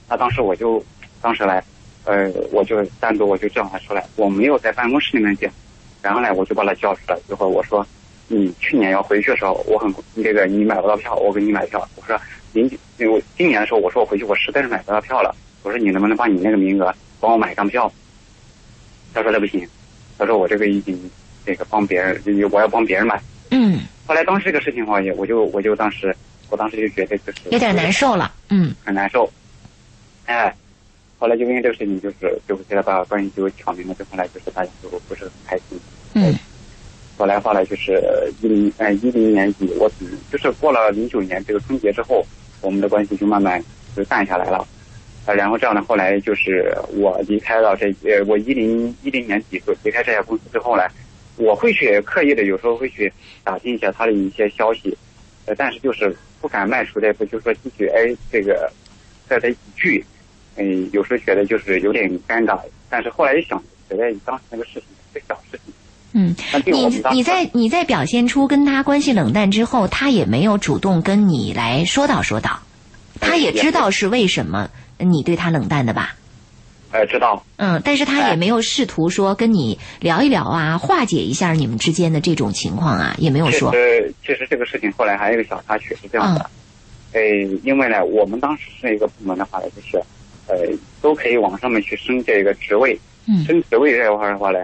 [0.10, 0.84] 那当时我就
[1.22, 1.64] 当时来
[2.04, 5.50] 呃我就单独我就叫他出来，我没有在办公室里面讲，
[6.02, 7.88] 然后呢我就把他叫出来，最后我说
[8.28, 12.20] 你去年要回去的时候，我很那个你买不到票，我给你买票，我说
[12.56, 15.36] 零我今年的时候我说我回去我实在是买不到票了。
[15.62, 17.92] 我说你能不能把你那个名额帮我买一张票？
[19.14, 19.68] 他说那不行，
[20.18, 21.10] 他说我这个已经
[21.46, 23.20] 这个帮别人，我要帮别人买。
[23.52, 26.16] 嗯，后来当时这个事情的话，也我就我就当时
[26.50, 29.32] 我当时就觉得就是有点难，受了，嗯很难受。
[30.26, 30.54] 哎，
[31.18, 35.80] 后来就因为这个事情，就是就给他把关系就挑明了之后呢，就是大家就不是很开心。
[36.14, 36.34] 嗯
[37.18, 38.04] 后来后来就是
[38.42, 42.22] 一零呃一零年底，我只就是过了零九年这个春节之后，
[42.66, 43.64] 我们的关系就慢慢
[43.96, 44.68] 就淡下来了。
[45.28, 50.84] 呃，然后这样呢，后来就是我离开了这呃，我一零一零年底就离开这家公司之后呢，
[51.38, 53.12] 我会去刻意的有时候会去
[53.44, 54.96] 打听一下他的一些消息，
[55.46, 58.72] 呃，但是就是不敢迈出这一步，就说继续哎这个
[59.28, 60.04] 在这一聚，
[60.58, 62.60] 嗯、有时候觉得就是有点尴尬，
[62.90, 65.74] 但是后来一想，觉得当时那个事情是小事情。
[66.18, 66.34] 嗯，
[66.66, 72.60] 你你在你在表现出跟他关系冷淡之后，他也没有主动跟你来说道说道，
[73.20, 76.16] 他也知道是为什么你对他冷淡的吧？
[76.92, 78.36] 哎知道，嗯，但是他也哎。
[78.38, 83.74] 没有试图说跟你聊一聊啊，化解一下你们之间的这种情况啊，也没有其说。
[83.74, 86.50] 实其实这个事情后来还有一个小插曲是这样的，
[87.12, 87.22] 呃，
[87.66, 89.98] 因为呢，我们当时是一个部门的话呢，就是
[90.48, 90.56] 呃
[91.02, 92.98] 都可以往上面去升这个职位，
[93.28, 93.44] 嗯。
[93.44, 94.60] 升职位这块的话呢，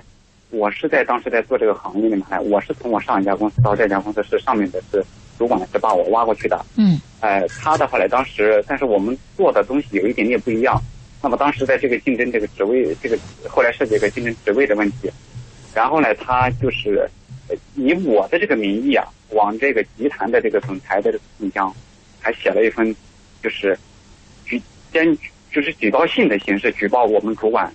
[0.51, 5.03] 我是在当时在做这个行业里面呢，我是从我上一家公司到这家公司是上面的是
[5.37, 10.79] 主管是把我挖过去的，嗯呃，他的话呢，当时但是我们做的东西有一点点不一样。
[11.23, 15.09] 那么当时在这个竞争这个职位，这个后来涉及一个竞争职位的问题，
[15.73, 17.07] 然后呢，他就是
[17.47, 21.73] 呃以我的这个名义啊，往这个集团的这个总裁的这个信箱，
[22.19, 22.93] 还写了一封，
[23.41, 23.77] 就是
[24.45, 25.17] 举先
[25.51, 27.71] 就是举报信的形式举报我们主管，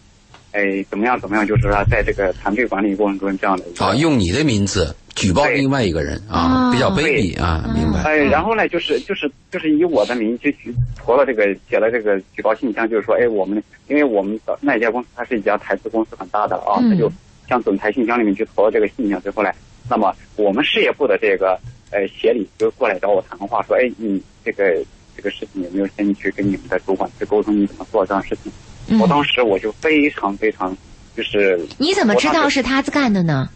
[0.53, 8.03] 哎，怎么样怎么样，就是说在这个团队管理过程中这样的一个啊，用你的名字举报另外一个人啊，哦比较卑鄙啊，嗯明白？
[8.03, 17.13] 哎，然后呢，就是就是就是以我的名义去举投了这个写了这个举报信箱，就是说，哎，我们因为我们的那一家公司它是一家台资公司很大的啊，嗯他就
[17.49, 19.51] 向总裁信箱里面去投了这个信箱之后呢，
[19.91, 21.59] 那么我们事业部的这个
[21.91, 24.83] 呃协理就过来找我谈话，说，哎，你这个
[25.17, 28.51] 这个事情有没有先去跟你们的主管去沟通，你怎么做这样事情？
[28.89, 30.77] 嗯我，当时我就非常非常
[31.17, 33.49] 就是你怎么知道是他干的呢？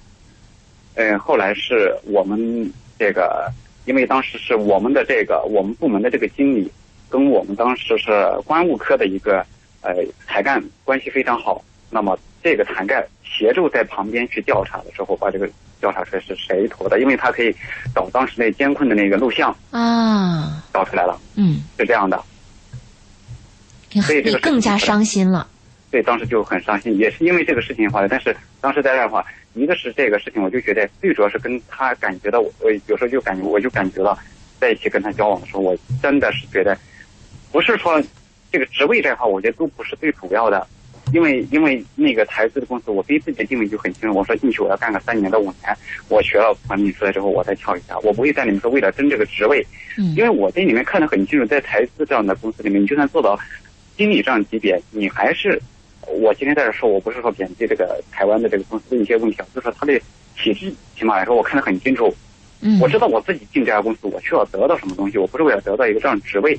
[0.95, 3.51] 嗯，后来是我们这个，
[3.85, 6.71] 因为当时是我们的这个我们部门的这个经理，
[7.09, 8.11] 跟我们当时是
[8.45, 9.45] 关务科的一个
[9.83, 9.95] 呃
[10.27, 11.63] 台干关系非常好。
[11.91, 15.49] 那么这个台干协助在旁边去调查的时候，把这个
[15.81, 17.55] 调查出来是谁投的，因为他可以
[17.95, 22.23] 找当时那监控的那个录像啊，找出来了，嗯，是这样的。
[23.93, 25.47] 你所以这个你更加伤心了。
[25.91, 29.25] 对，当时就很伤心，也是因为这个事情的话，但是当时在那的话，
[29.55, 34.17] 一个是这个事情，我就觉得最主要是跟他感觉到，我有时候就感觉，我就感觉到，
[34.61, 36.79] 在一起跟他交往的时候，我真的是觉得，
[37.51, 38.01] 不是说
[38.53, 40.65] 这个职位这块，我觉得都不是最主要的，
[41.13, 45.77] 因为因为那个台资的公司，我对自己的定位就很清楚，我说进去我要干个三年到五年，
[46.09, 49.67] 我学了管理出来之后，我再跳一下，我不会在里面说为了争这个职位，
[49.99, 53.37] 嗯因为我在里面看得很清楚，在台资这样的公司里面，你就算做到
[53.97, 55.61] 经理这样级别，你还是。
[56.09, 59.97] 我今天在这说，我不是说贬低这个台湾的这个公司的一些问题啊，就是说它的
[60.37, 62.13] 体制，起码来说我看得很清楚。
[62.63, 66.59] 嗯，我知道我自己进这家公司，我需要得到什么东西，我不是为了得到一个这样的职位，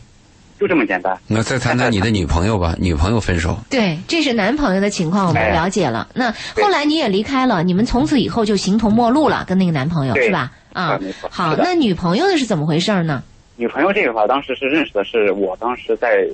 [0.57, 1.19] 就这么简单。
[1.27, 6.07] 那再谈谈你的女朋友吧，女朋友分手，对，这是男朋友的情况，我们哎了解了。
[6.13, 10.51] 那后来你也离开了，你们从此以后就形同陌路了，跟那个男朋友是吧？
[10.71, 13.21] 啊没错，好，那女朋友的是怎么回事呢？
[13.57, 16.25] 女朋友这个话，当时是认识的是我当时在，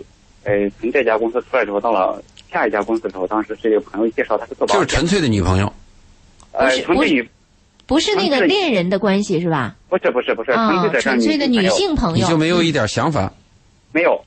[0.48, 5.72] 呃，从这家公司出来之后，到了下一家公司的时候，当时是一个朋友介绍，他是做保险，就是纯粹的女朋友。
[6.54, 7.30] 呃纯粹女
[7.86, 9.76] 不是那个恋人的关系是吧？
[9.89, 13.32] 不是不是不是纯啊粹，的纯粹的女女性朋友，你就没有一点想法？
[13.91, 14.20] 没有，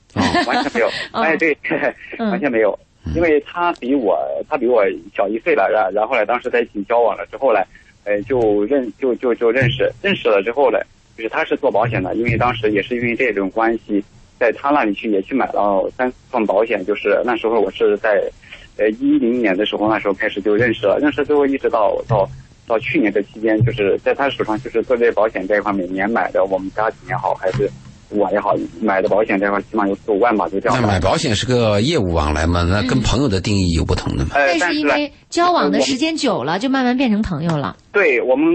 [0.46, 0.86] 完全没有。
[1.12, 1.56] 哦哎，对，
[2.18, 2.78] 嗯完全没有，
[3.14, 4.18] 因为他比我
[4.48, 4.84] 他比我
[5.16, 7.60] 小一岁了，然然后呢，当时在一起交往了之后呢，
[8.04, 10.78] 呃，就认就就就认识，认识了之后呢，
[11.16, 14.02] 就是他是做保险的，因为当时也是因为这种关系，
[14.40, 18.20] 在他那里去也去买了三四份保险，就是那时候我是在，
[18.76, 22.28] 呃一零年的时候，那时候开始就认识了，认识之后一直到到。
[22.66, 27.68] 到去年这期间，就是在他手上，就是做这些保险这一块，每年买的，我们家庭也好，还是
[28.10, 30.78] 我也好，买的保险这一块，起码有四五万吧，就这样。
[30.80, 34.36] 那买保险是个业务往来嘛，那跟朋友的定义有不同的嘛。
[34.36, 37.76] 呃，但是因为交往的时间久了，就慢慢变成朋友了。
[37.90, 38.46] 对我们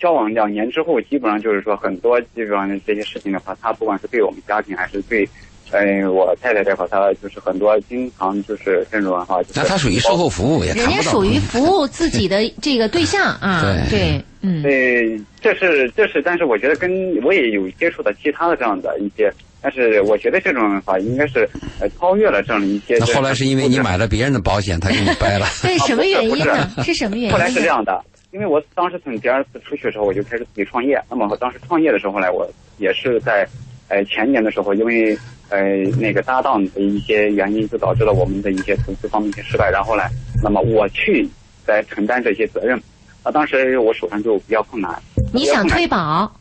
[0.00, 5.28] 交往两年之后，基本上就是说很多基本上这些事情的话，他不管是对我们家庭还是对，
[5.70, 11.02] 呃，我太太这块，他就是很多经常就是这种的话，就是那他属于售后服务，也人家。
[11.02, 16.90] 属于服务自己的这个对象啊， 对对，嗯，对，这是这是，但是我觉得跟
[17.22, 19.30] 我也有接触的其他的这样的一些，
[19.60, 21.48] 但是我觉得这种法应该是
[21.80, 22.96] 呃超越了这样的一些。
[22.98, 25.46] 那后来是因为你买了别人的保险，他给你掰了。
[25.62, 26.70] 对，什么原因呢？
[26.82, 27.32] 是什么原因？
[27.32, 31.00] 后来是这，样的，因为我当时从第二次出去的时候，我就开始自己创业。
[31.10, 33.46] 那么我当时创业的时候呢，我也是在
[33.88, 35.18] 呃前年的时候，因为
[35.48, 35.60] 呃
[35.98, 39.70] 那个搭档的一些原因，就导致了我们的一些投资方面一些失败。
[39.70, 40.04] 然后呢，
[40.42, 41.28] 那么我去
[41.66, 42.80] 来承担这些责任。
[43.22, 44.90] 啊，当时我手上就比较困难。
[45.34, 46.32] 你想退保？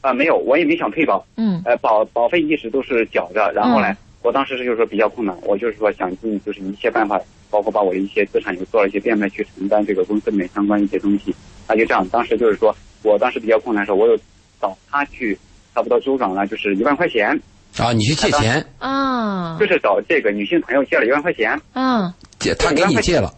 [0.00, 1.24] 啊、没有，我也没想退保。
[1.36, 7.20] 嗯呃，保保费一直都是缴着，然后呢，嗯我当时是就是说比较困难，我就是说想尽就是一切办法，
[7.52, 11.32] 包括把我的一些资产也做了一些变卖去承担这个公司里面相关一些东西。
[11.68, 14.16] 那就这样，当时就是说我当时比较困难的时候，我有
[14.60, 15.38] 找他去
[15.74, 17.38] 差不多周转了，就是一万块钱，
[17.78, 19.58] 啊，你去借钱，啊。
[19.60, 22.12] 就是找这个女性朋友借了一万块钱，啊。
[22.38, 23.32] 借他给你借了。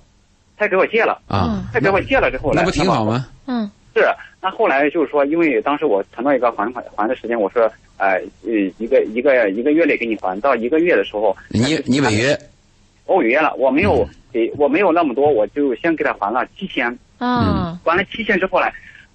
[0.56, 3.26] 他给我借了，啊，他给我借了之后呢，那不挺好吗？
[3.46, 3.68] 嗯。
[3.96, 4.02] 是，
[4.40, 7.62] 那后来就是说，因为当时我谈到一个还款还的时间，我说，
[7.96, 12.38] 呃，呃，一个一个一个月内给你还，到一个月的时候，你你违约，我
[13.06, 13.84] 违约了，我没嗯。
[13.84, 16.88] 有给，我没有那么多，我就先给他还了七千，
[17.18, 17.78] 嗯。
[17.84, 18.66] 还了七千之后呢，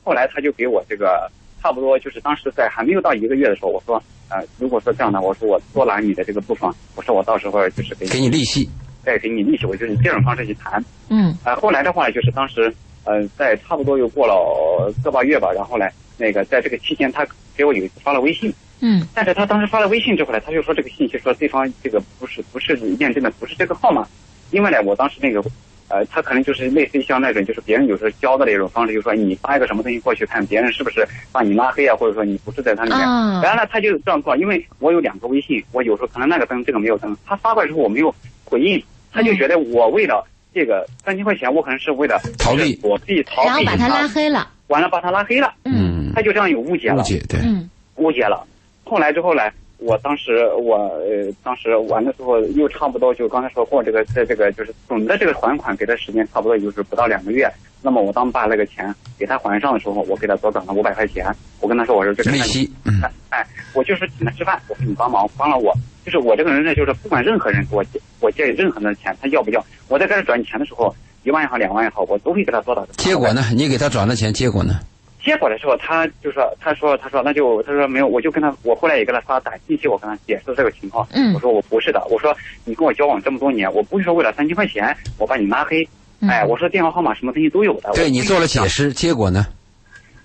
[0.04, 1.30] 后来他就给我这个
[1.62, 8.70] 差不多就是当时在还没有到一个月的时候，我说，呃，如果说这样的，我说我多拿你的这个部分，我说我到时候就是给给你利息，
[9.04, 10.84] 再给你利息，我就是以这种方式去谈。
[11.10, 11.38] 嗯。
[11.44, 12.74] 呃，后来的话就是当时，
[13.04, 15.86] 呃，在差不多又过了个把月吧，然后呢，
[16.18, 17.28] 那个在这个期间，他
[17.58, 19.08] 给我有一次发了微信，嗯。
[19.14, 24.08] 但是他当时发了微信之后呢，他就说这个信息说对方这个不是不是验证的不是这个号码，
[24.52, 25.42] 另外呢，我当时那个，
[25.90, 38.14] 呃，他可能就是类似于像那种就是别人有时候教的那种方式，就说你发一个什么东西过去看别人是不是把你拉黑啊，或者说你不是在他里面，嗯然后呢，他就这样做，因为我有两个微信，我有时候可能那个登这个没有登，他发过来之后我没有
[38.46, 42.76] 回应，他就觉得我为了这个三千块钱，我可能是为了逃避。
[42.76, 44.48] 躲避逃避，然后把他拉，黑了。
[44.68, 46.12] 完了把他拉黑了，嗯。
[46.16, 47.70] 他，就这样有误解了，误解对，嗯。
[47.96, 48.46] 误解了。
[48.90, 49.44] 后来之后呢，
[49.78, 57.50] 我当时我呃当时完了之后又差不多就刚才说过这个在这个就是总的这个还款给的时间差不多就是不到两个月。
[57.82, 61.26] 那么我当把那个钱给他还上的时候，我给他多转了五百块钱。
[61.62, 65.74] 我跟他说我说这个利息，嗯，哎，我就是请他吃饭，我说你帮忙帮了我，
[66.04, 72.86] 就是我这个人呢，就是不管任何人给我借我借任何人的钱，他要不要，我在给他转钱的时候，一万也好，两万也好，我都会给他做到。
[72.98, 73.32] 结果？
[73.32, 73.46] 呢？
[73.56, 74.82] 你给他转的钱，结果呢？
[75.30, 81.08] 结果的时候，他就说，他说，他说那就他说没有，我就跟他，我后来也跟他发短信息，我跟他解释这个情况。
[81.12, 85.88] 嗯我说我不是的，我说你跟我交往这么多年，我不是说为了三千块钱我把你拉黑。
[86.22, 87.92] 嗯哎，我说电话号码什么东西都有的。
[87.94, 89.46] 对你做了解释，结果呢？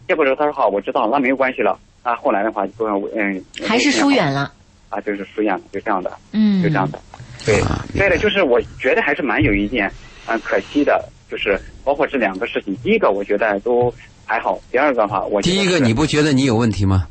[0.08, 1.78] 结果之后他说好，我知道，那没有关系了。
[2.02, 2.72] 啊，后来的话就
[3.14, 4.50] 嗯，还是疏远了。
[4.88, 6.98] 啊，就是疏远了，就这样的，嗯，就这样的。
[7.44, 9.92] 对啊，明白对了，就是我觉得还是蛮有一点，
[10.26, 13.92] 嗯、可惜的，就是包括这两个事情，第一个我觉得都
[14.24, 17.06] 还好，第二个的话，我第一个，你不觉得你有问题吗？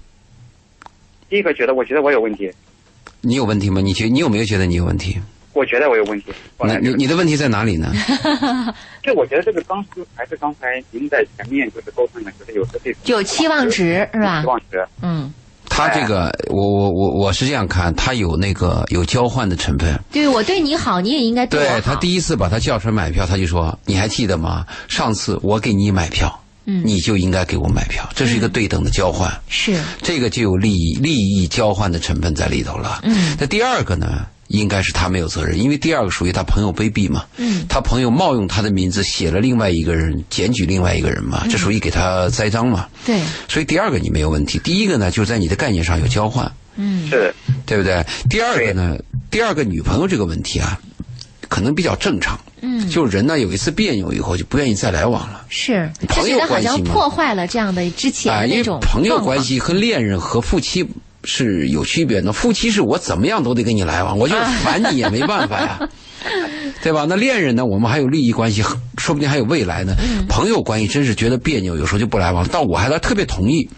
[1.30, 2.51] 第一个觉得我觉得我有问题，
[3.22, 3.82] 你有问题吗？
[3.82, 5.18] 你觉你有没有觉得你有问题？
[5.53, 6.34] 我觉得我有问题。
[6.59, 7.93] 那你你的问题在哪里呢？
[9.03, 14.47] 这我觉得这个当时还是刚才您在前面就是沟通的，就是有的这种 有期望值是吧期？
[14.47, 15.32] 望值，嗯，
[15.70, 19.99] 他这个，我我我我是这样看，他有那个有交换的成分。
[20.11, 21.49] 对我对你好，你也应该我好。
[21.51, 24.66] 对他第一次把他叫出来买票，他就说：“你还记得吗？
[24.88, 26.82] 上次我给你买票，嗯。
[26.86, 29.80] 你就应该给我买票，这是一个对等的交换，是。
[30.01, 32.99] 这个就有利益利益交换的成分在里头了。
[33.03, 33.36] 嗯。
[33.39, 37.66] 那第二个呢，应该是他没有责任，因为第二个属于他朋友卑鄙嘛，嗯。
[37.68, 41.30] 他朋友冒用他的名字写了另外一个人，检举另外一个人嗯。
[41.30, 42.88] 嘛，这属于给他栽赃嘛。
[43.05, 46.51] 对，所以第二个你没有问题，第一个呢，就是在你的概念上有交换。
[46.76, 47.07] 嗯。
[47.09, 47.34] 是。
[47.66, 48.05] 对不对？
[48.30, 48.97] 第二个呢，
[49.32, 50.80] 第二个女朋友这个问题啊，
[51.47, 52.39] 可能比较正常。
[52.66, 55.45] 嗯就是人呢有一次别扭以后就不愿意再来往了。
[55.49, 60.88] 是，朋友关系嘛破坏了这样的之前啊、因为的那种朋友关系和恋人和夫妻
[61.26, 62.32] 是有区别的。
[62.32, 65.80] 夫妻是我怎么样都得跟你来往，我就是烦你也没办法呀。
[66.82, 67.05] 对吧？
[67.07, 67.66] 那恋人呢？
[67.66, 68.64] 我们还有利益关系，
[68.97, 69.93] 说不定还有未来呢。
[69.99, 72.47] 嗯朋友关系真是觉得别扭，有时候就不来往。
[72.49, 73.70] 但我还是特别同意，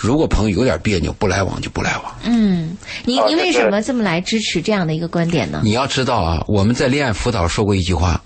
[0.00, 2.14] 如果朋友有点别扭，不来往就不来往。
[2.24, 2.74] 嗯，
[3.04, 5.60] 您您为什么这么来支持这样的一个观点呢？
[5.62, 8.18] 你要知道啊，我们在恋爱辅导说过一句话：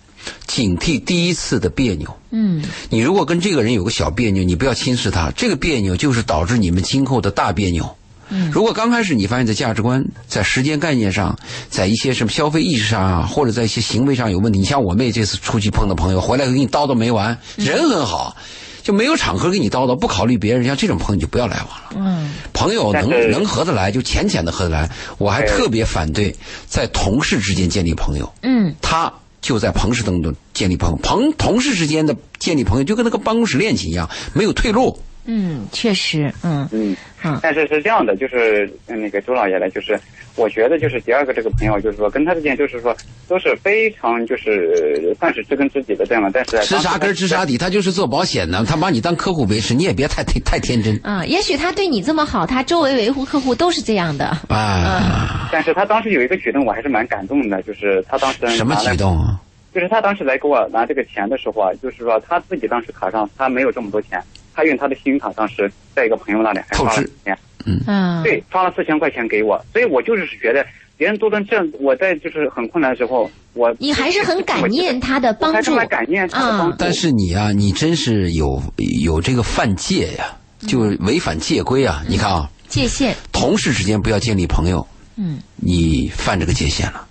[0.46, 2.16] 警惕第一次的别扭。
[2.30, 7.96] 嗯你如果跟这个人有个小别扭，你不要轻视他，这个别扭就是导致你们今后的大别扭。
[8.30, 11.36] 嗯如果刚开始你发现，在价值观、在时间概念上，
[11.68, 18.36] 在一些什么消费意识上啊，或者在一些行为上有问题，你像我妹这次出去碰到朋友，回来给你叨叨没完，人很好，
[18.84, 21.96] 就没有场合给你叨叨，不考虑别人，像这种朋友你就不要来往了。
[21.96, 24.90] 嗯朋友能能合得来，就浅浅的合得来。
[25.16, 26.36] 我还特别反对
[26.68, 28.30] 在同事之间建立朋友。
[28.42, 29.10] 嗯他
[29.40, 35.00] 就在同事当中建立朋友，朋同事之间的建立朋友就跟那个办公室恋情一样，没有退路。
[35.26, 39.98] 嗯，确实，嗯嗯嗯但是是这样的，就是嗯那个周老爷呢，就是
[40.36, 42.94] 我觉得就是第二个这个朋友，就是说跟他之间就是说
[43.26, 54.26] 都是非常就是算是知根知底的这样的，但是知啥根儿知啥底，他就是做保险的，他把你当客户维持，你也别太太太天真啊，也许他对你这么好，他周围维护客户都是这样的。
[54.48, 55.48] 啊！
[55.50, 59.40] 但是他当时有一个举动，我还是蛮感动的，就是他当时什么举动啊？
[59.72, 64.22] 就是他当时来给我拿这个钱的时候啊，就是说他自己当时卡上他没有这么多钱，
[64.54, 70.64] 他用他的信用卡当时在一个朋友那里还花了透支钱，嗯，对，发了四千块钱给我，所以我就是觉得
[70.96, 75.54] 别人都能这样，我在就是很困难的时候，我你还是很感念他的帮助。
[75.56, 76.76] 还是蛮感念他的帮助。
[76.78, 78.62] 但是你啊，你真是有
[79.02, 80.26] 有这个犯戒呀，
[80.68, 82.02] 就是违反戒规啊！
[82.08, 83.14] 你看啊，界限。
[83.32, 84.86] 同事之间不要建立朋友，
[85.16, 87.06] 嗯，你犯这个界限了；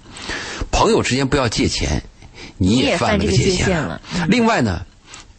[0.71, 2.01] 朋友之间不要借钱，
[2.57, 4.01] 你也犯这个界限限了。
[4.29, 4.85] 另外呢，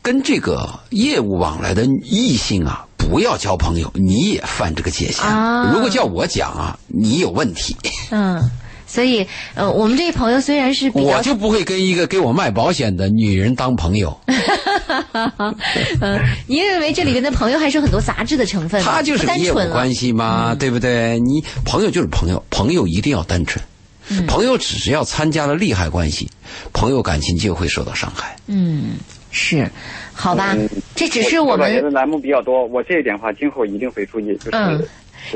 [0.05, 5.25] 跟这个业务往来的异性啊，不要交朋友，你也犯这个界限。
[5.25, 7.75] 啊如果叫我讲啊，你有问题，
[8.13, 8.39] 嗯，
[8.87, 14.15] 所以呃，我们这朋友虽然是比较我就不会跟一个给我卖保险的女人当朋友。
[16.03, 19.71] 嗯，您认为这里边的朋友还是很多杂质的成分的，他就是业务纯。
[19.71, 21.19] 关系嘛，对不对？
[21.21, 23.65] 你朋友就是朋友，朋友一定要单纯。
[24.11, 26.29] 嗯朋友只要参加了利害关系，
[26.75, 28.37] 朋友感情就会受到伤害。
[28.49, 28.99] 嗯，
[29.35, 29.69] 是，
[30.13, 34.33] 好吧嗯，这只是我们老爷的栏目比较多，我这一点的话，今后一定会注意。
[34.37, 34.81] 就是，嗯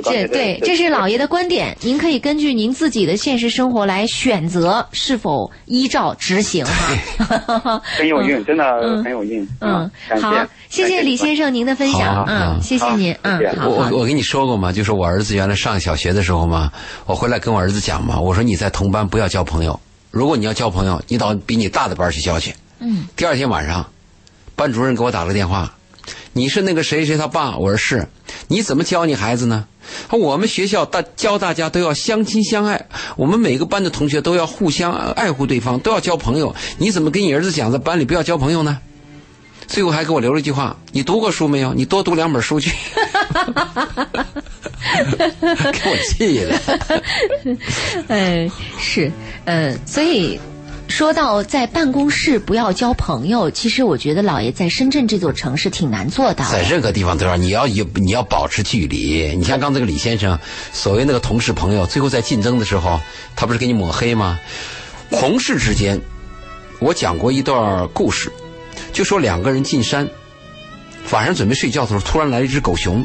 [0.05, 7.80] 这对，这是老爷的观点，您可以根据您自己的现实生活来选择是否依照执行哈。
[7.96, 9.49] 很有用， 真的嗯很有用。
[9.61, 16.70] 嗯，感好，谢谢李先生您的分享，嗯，谢谢您，好嗯我我跟你说过嘛，就是我儿子原来上小学的时候嘛，
[17.07, 19.80] 我回来跟我儿子讲嘛，我说你在同班不要交朋友，
[20.11, 22.53] 如果你要交朋友，你到比你大的班去交去。
[22.81, 23.91] 嗯，第二天晚上，
[24.55, 25.74] 班主任给我打了电话，
[26.33, 27.57] 你是那个谁谁他爸？
[27.57, 28.09] 我说是。
[28.49, 29.66] 你怎么教你孩子呢？
[30.11, 36.55] 我们学校大教大家都要相亲相爱，我们每个班的同学都要互相爱护对方，都要交朋友。
[36.79, 38.79] 你怎么跟你儿子讲在班里不要交朋友呢？
[39.66, 41.74] 最后还给我留了一句话：“你读过书没有？
[41.74, 42.70] 你多读两本书去。”
[45.41, 46.59] 给我气的。
[48.09, 48.51] 哎，
[48.81, 49.12] 是，
[49.45, 50.41] 呃，所以
[50.89, 56.51] 说到在办公室不要交朋友，其实我觉得老爷在深圳这座城市挺难做到。
[56.51, 59.36] 在任何地方都要，你要有你要保持距离。
[59.36, 60.39] 你像刚这个李先生，
[60.72, 62.99] 所谓那个同事朋友，最后在竞争的时候，
[63.36, 64.41] 他不是给你抹黑吗？
[65.11, 66.01] 同事之间，
[66.80, 68.32] 我讲过一段故事，
[68.93, 70.09] 就说两个人进山，
[71.12, 73.05] 晚上准备睡觉的时候，突然来了一只狗熊，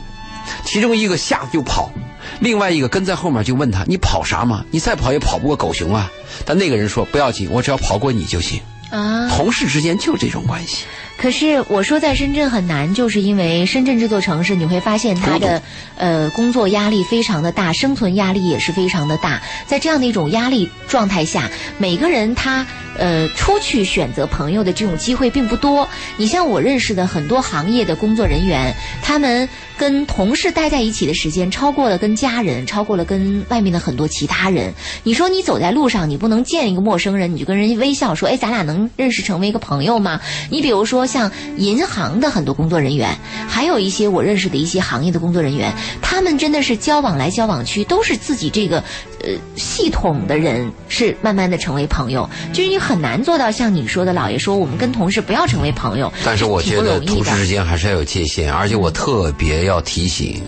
[0.65, 1.91] 其中一个吓得就跑，
[2.39, 4.65] 另外一个跟在后面就问他：“你跑啥嘛？
[4.71, 6.11] 你再跑也跑不过狗熊啊！”
[6.45, 8.59] 但那个人说：“不要紧，我只要跑过你就行。”
[8.91, 10.85] 啊，同事之间就这种关系。
[11.15, 15.61] 可是我说在深圳很难，就是因为深圳这座城市，你会发现它的
[15.95, 19.41] 呃工作压力非常的大，生存压力也是非常的大。
[19.65, 22.65] 在这样的一种压力状态下，每个人他
[22.97, 25.87] 呃出去选择朋友的这种机会并不多。
[26.17, 29.47] 你像我认识的很多行业的工作人员，他们
[29.77, 34.73] 跟同事待在一起的时间超过了跟家人，超过了跟外面的很多其他人。
[35.03, 40.19] 你说你走在路上，你不能见一个陌生人，你就跟人家微笑说：“哎，咱俩能认识成为一个朋友吗？”
[40.51, 41.02] 你比如说。
[41.05, 48.83] 像银行的很多工作人员，还有一些我认识的一些行业的工作人员，他们真的是交往来交往去，都是自己这个
[49.21, 52.29] 呃系统的人，是慢慢的成为朋友。
[52.51, 56.11] 就是你很难做到像你说的，老爷说我们跟同事不要成为朋友。
[56.23, 60.41] 但是我觉得同事之间还是要有界限，而且我特别要提醒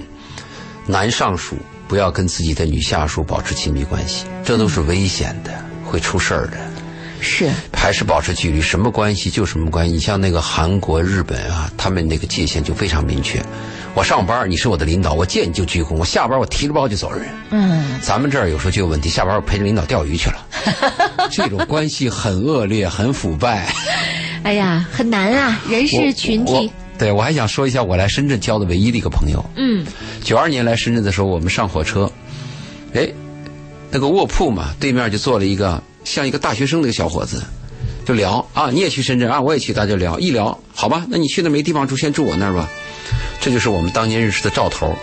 [0.85, 1.55] 男上属
[1.87, 5.51] 不要跟自己的女下属保持亲密关系，这都是危险的，
[5.83, 6.57] 会出事儿的。
[7.21, 9.93] 是，还是保持距离，什么关系就什么关系。
[9.93, 13.41] 你像那个韩国、日本啊，他们那个界限就非常明确。
[13.93, 17.27] 我上班，你是我的领导，我见你就鞠躬；我下班，我提着包就走人。
[17.49, 20.45] 嗯，咱们这儿有时候就有问题，下班我陪着领导钓鱼去了。
[21.31, 23.73] 这种关系很恶劣，很腐败。
[24.43, 26.71] 哎呀，很难啊，人是群体。
[26.97, 29.43] 对，我还想说一下，我来深圳交的唯一的一个朋友。
[29.55, 29.85] 嗯，
[30.23, 32.11] 九二年来深圳的时候，我们上火车，
[32.93, 33.09] 哎，
[33.91, 35.81] 那个卧铺嘛，对面就坐了一个。
[36.05, 37.43] 像一个大学生的一个小伙子，
[38.05, 42.69] 就聊啊，你也去深圳啊，我也去，大家聊一聊，好吧，那你去那没地方住，先住我那儿吧。
[43.41, 44.95] 这就是我们当年认识的赵头，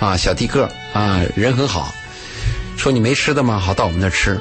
[0.00, 1.94] 啊，小地个啊，人很好。
[2.76, 3.58] 说你没吃的吗？
[3.58, 4.38] 好，到我们那儿吃。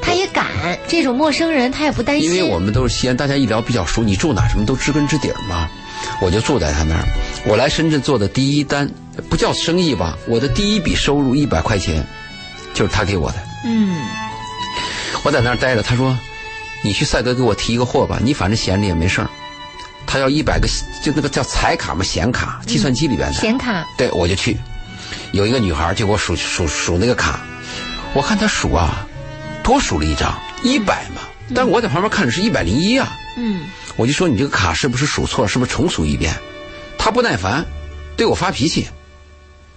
[0.00, 0.46] 他也敢，
[0.88, 2.28] 这种陌生人他也不担心。
[2.28, 5.68] 因为我们都是西安，大家一聊比较熟，你住哪什么都知根知底儿嘛。
[6.20, 7.04] 我就住在他那儿。
[7.46, 8.90] 我来深圳做的第一单，
[9.30, 12.04] 不叫生意吧，我的第一笔收入一百块钱，
[12.74, 13.36] 就是他给我的。
[13.64, 13.96] 嗯。
[15.22, 16.18] 我在那儿待着，他说
[16.82, 19.30] ：“你去赛德给我提一个货吧，你反正闲着也没事儿。”
[20.06, 20.66] 他要一百个，
[21.02, 23.86] 就那个叫彩卡嘛，显卡，计算机里边的显卡。
[23.96, 24.56] 对，我就去。
[25.30, 27.40] 有一个女孩就给我数数数那个卡，
[28.12, 29.06] 我看她数啊，
[29.62, 31.22] 多数了一张一百嘛，
[31.54, 33.16] 但我在旁边看着是一百零一啊。
[33.36, 33.66] 嗯。
[33.96, 35.46] 我就说你这个卡是不是数错？
[35.46, 36.34] 是不是重数一遍？
[36.98, 37.64] 她不耐烦，
[38.16, 38.88] 对我发脾气。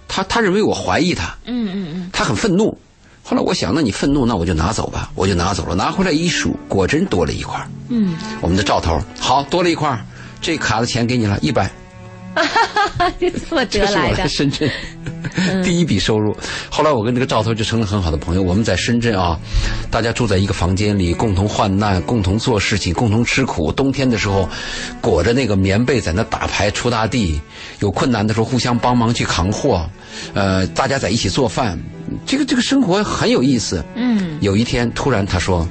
[0.08, 1.36] 她她认为我怀疑她。
[1.46, 2.10] 嗯嗯嗯。
[2.12, 2.78] 他很愤怒。
[3.28, 5.74] 后来我想，那你愤怒，那我就拿走吧，我就拿走了。
[5.74, 7.60] 拿回来一数，果真多了一块。
[7.90, 10.00] 嗯，我们的赵头，好多了一块，
[10.40, 11.68] 这卡的钱给你了，一百。
[12.44, 13.14] 哈哈哈！
[13.20, 14.28] 这么得来的。
[14.28, 14.70] 深圳
[15.64, 16.36] 第一笔收入。
[16.70, 18.42] 后来我跟这个赵头就成了很好的朋友。
[18.42, 19.38] 我们在深圳啊，
[19.90, 23.72] 大家住在一个房间里，共同患难，共同做事情，共同吃苦。
[23.72, 24.48] 冬天的时候，
[25.02, 27.40] 裹着那个棉被在那打牌、锄大地；
[27.80, 29.90] 有困难的时候，互相帮忙去扛货。
[30.34, 31.78] 呃，大家在一起做饭，
[32.26, 33.84] 这个这个生活很有意思。
[33.96, 34.38] 嗯。
[34.42, 35.68] 有一天，突然他说，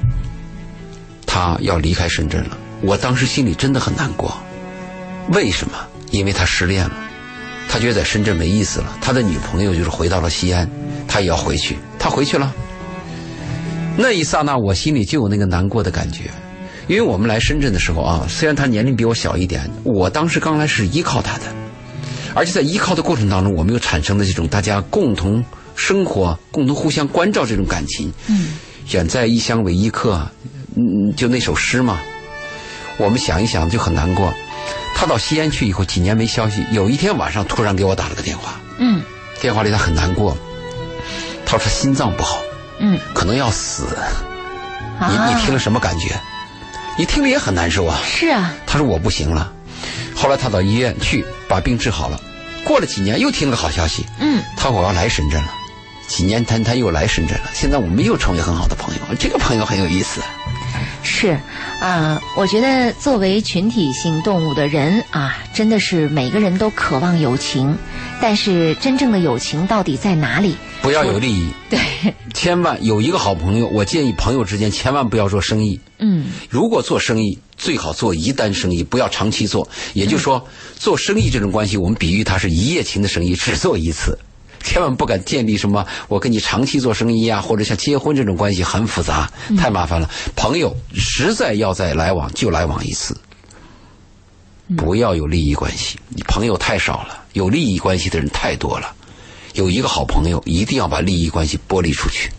[1.25, 2.57] 他要离开深圳了。
[2.81, 4.35] 我当时心里真的很难过。
[5.29, 5.73] 为什么？
[6.11, 6.91] 因为他失恋了，
[7.67, 8.97] 他觉得在深圳没意思了。
[9.01, 10.69] 他的女朋友就是回到了西安，
[11.07, 11.77] 他也要回去。
[11.99, 12.53] 他回去了，
[13.97, 16.29] 那一刹那，我心里就有那个难过的感觉。
[16.87, 21.45] 因为我们来深圳的时候啊，虽然他年龄比我小一点，我当时刚来是依靠他的，
[22.35, 25.43] 而且在依靠的过程当中，我们又产生了这种大家共同
[25.75, 28.13] 生活、共同互相关照这种感情。
[28.27, 28.49] 嗯，
[28.91, 30.29] 远在异乡为异客，
[30.75, 31.99] 嗯，就那首诗嘛，
[32.97, 34.31] 我们想一想就很难过。
[34.95, 36.65] 他到西安去以后，几年没消息。
[36.71, 38.59] 有一天晚上，突然给我打了个电话。
[38.77, 39.03] 嗯，
[39.41, 40.35] 电话里他很难过。
[41.45, 42.39] 他说他心脏不好，
[42.79, 43.87] 嗯，可能要死。
[44.99, 46.17] 你你听了什么感觉？
[46.97, 47.99] 你听了也很难受啊。
[48.05, 48.53] 是啊。
[48.65, 49.51] 他说我不行了。
[50.15, 52.19] 后来他到医院去把病治好了。
[52.63, 54.05] 过了几年又听了个好消息。
[54.19, 54.41] 嗯。
[54.55, 55.53] 他说我要来深圳了。
[56.07, 57.49] 几年他他又来深圳了。
[57.53, 59.01] 现在我们又成为很好的朋友。
[59.19, 60.21] 这个朋友很有意思。
[61.05, 61.39] 是，
[61.79, 67.77] 啊，我觉得作为群体性动物的人啊，真的是每个人都渴望友情，
[68.19, 70.55] 但是真正的友情到底在哪里？
[70.81, 71.79] 不要有利益，对，
[72.33, 73.67] 千万有一个好朋友。
[73.67, 75.79] 我建议朋友之间千万不要做生意。
[75.99, 79.67] 嗯，如果做生意，最好做一单生意，不要长期做。
[79.93, 80.45] 也就是说，
[80.77, 84.17] 做生意这种关系，我们比喻它是一夜情的生意，只做一次。
[84.65, 90.09] 千万不敢建立什么，我跟你长期做生意啊，或者像结婚这种关系很复杂，太麻烦了。
[90.35, 93.15] 朋友实在要再来往，就来往一次，
[94.75, 95.99] 不要有利益关系。
[96.09, 98.93] 你朋友太少了，有利益关系的人太多了。
[99.53, 102.31] 有一个好朋友，一定要把利益关系剥离出去。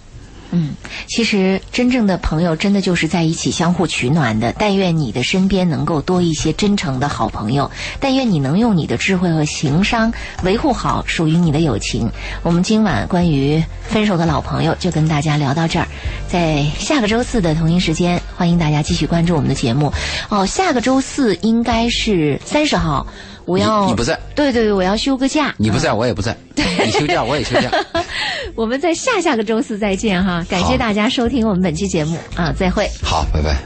[0.50, 0.74] 嗯，
[1.06, 4.54] 其实真正的朋友，真的就是在一起相互取暖的。
[4.58, 7.70] 但愿你的身边能够多一些真诚的好朋友，
[8.00, 10.12] 但愿你能用你的智慧和情商
[10.44, 12.10] 维护好属于你的友情。
[12.42, 15.86] 我们今晚关于分手的老朋友就跟大家聊到这儿，
[16.28, 19.92] 在下个周四的同一时间，欢迎大家继续关注我们的节目。
[20.28, 23.06] 哦，下个周四应该是三十号。
[23.46, 25.54] 我要你你不在，对对对，我要休个假。
[25.56, 26.36] 你不在，我也不在。
[26.56, 27.70] 你休假，我也休假。
[28.54, 30.44] 我们在下下个周四再见哈！
[30.48, 32.88] 感谢大家收听我们本期节目啊，再会。
[33.02, 33.56] 好，拜拜。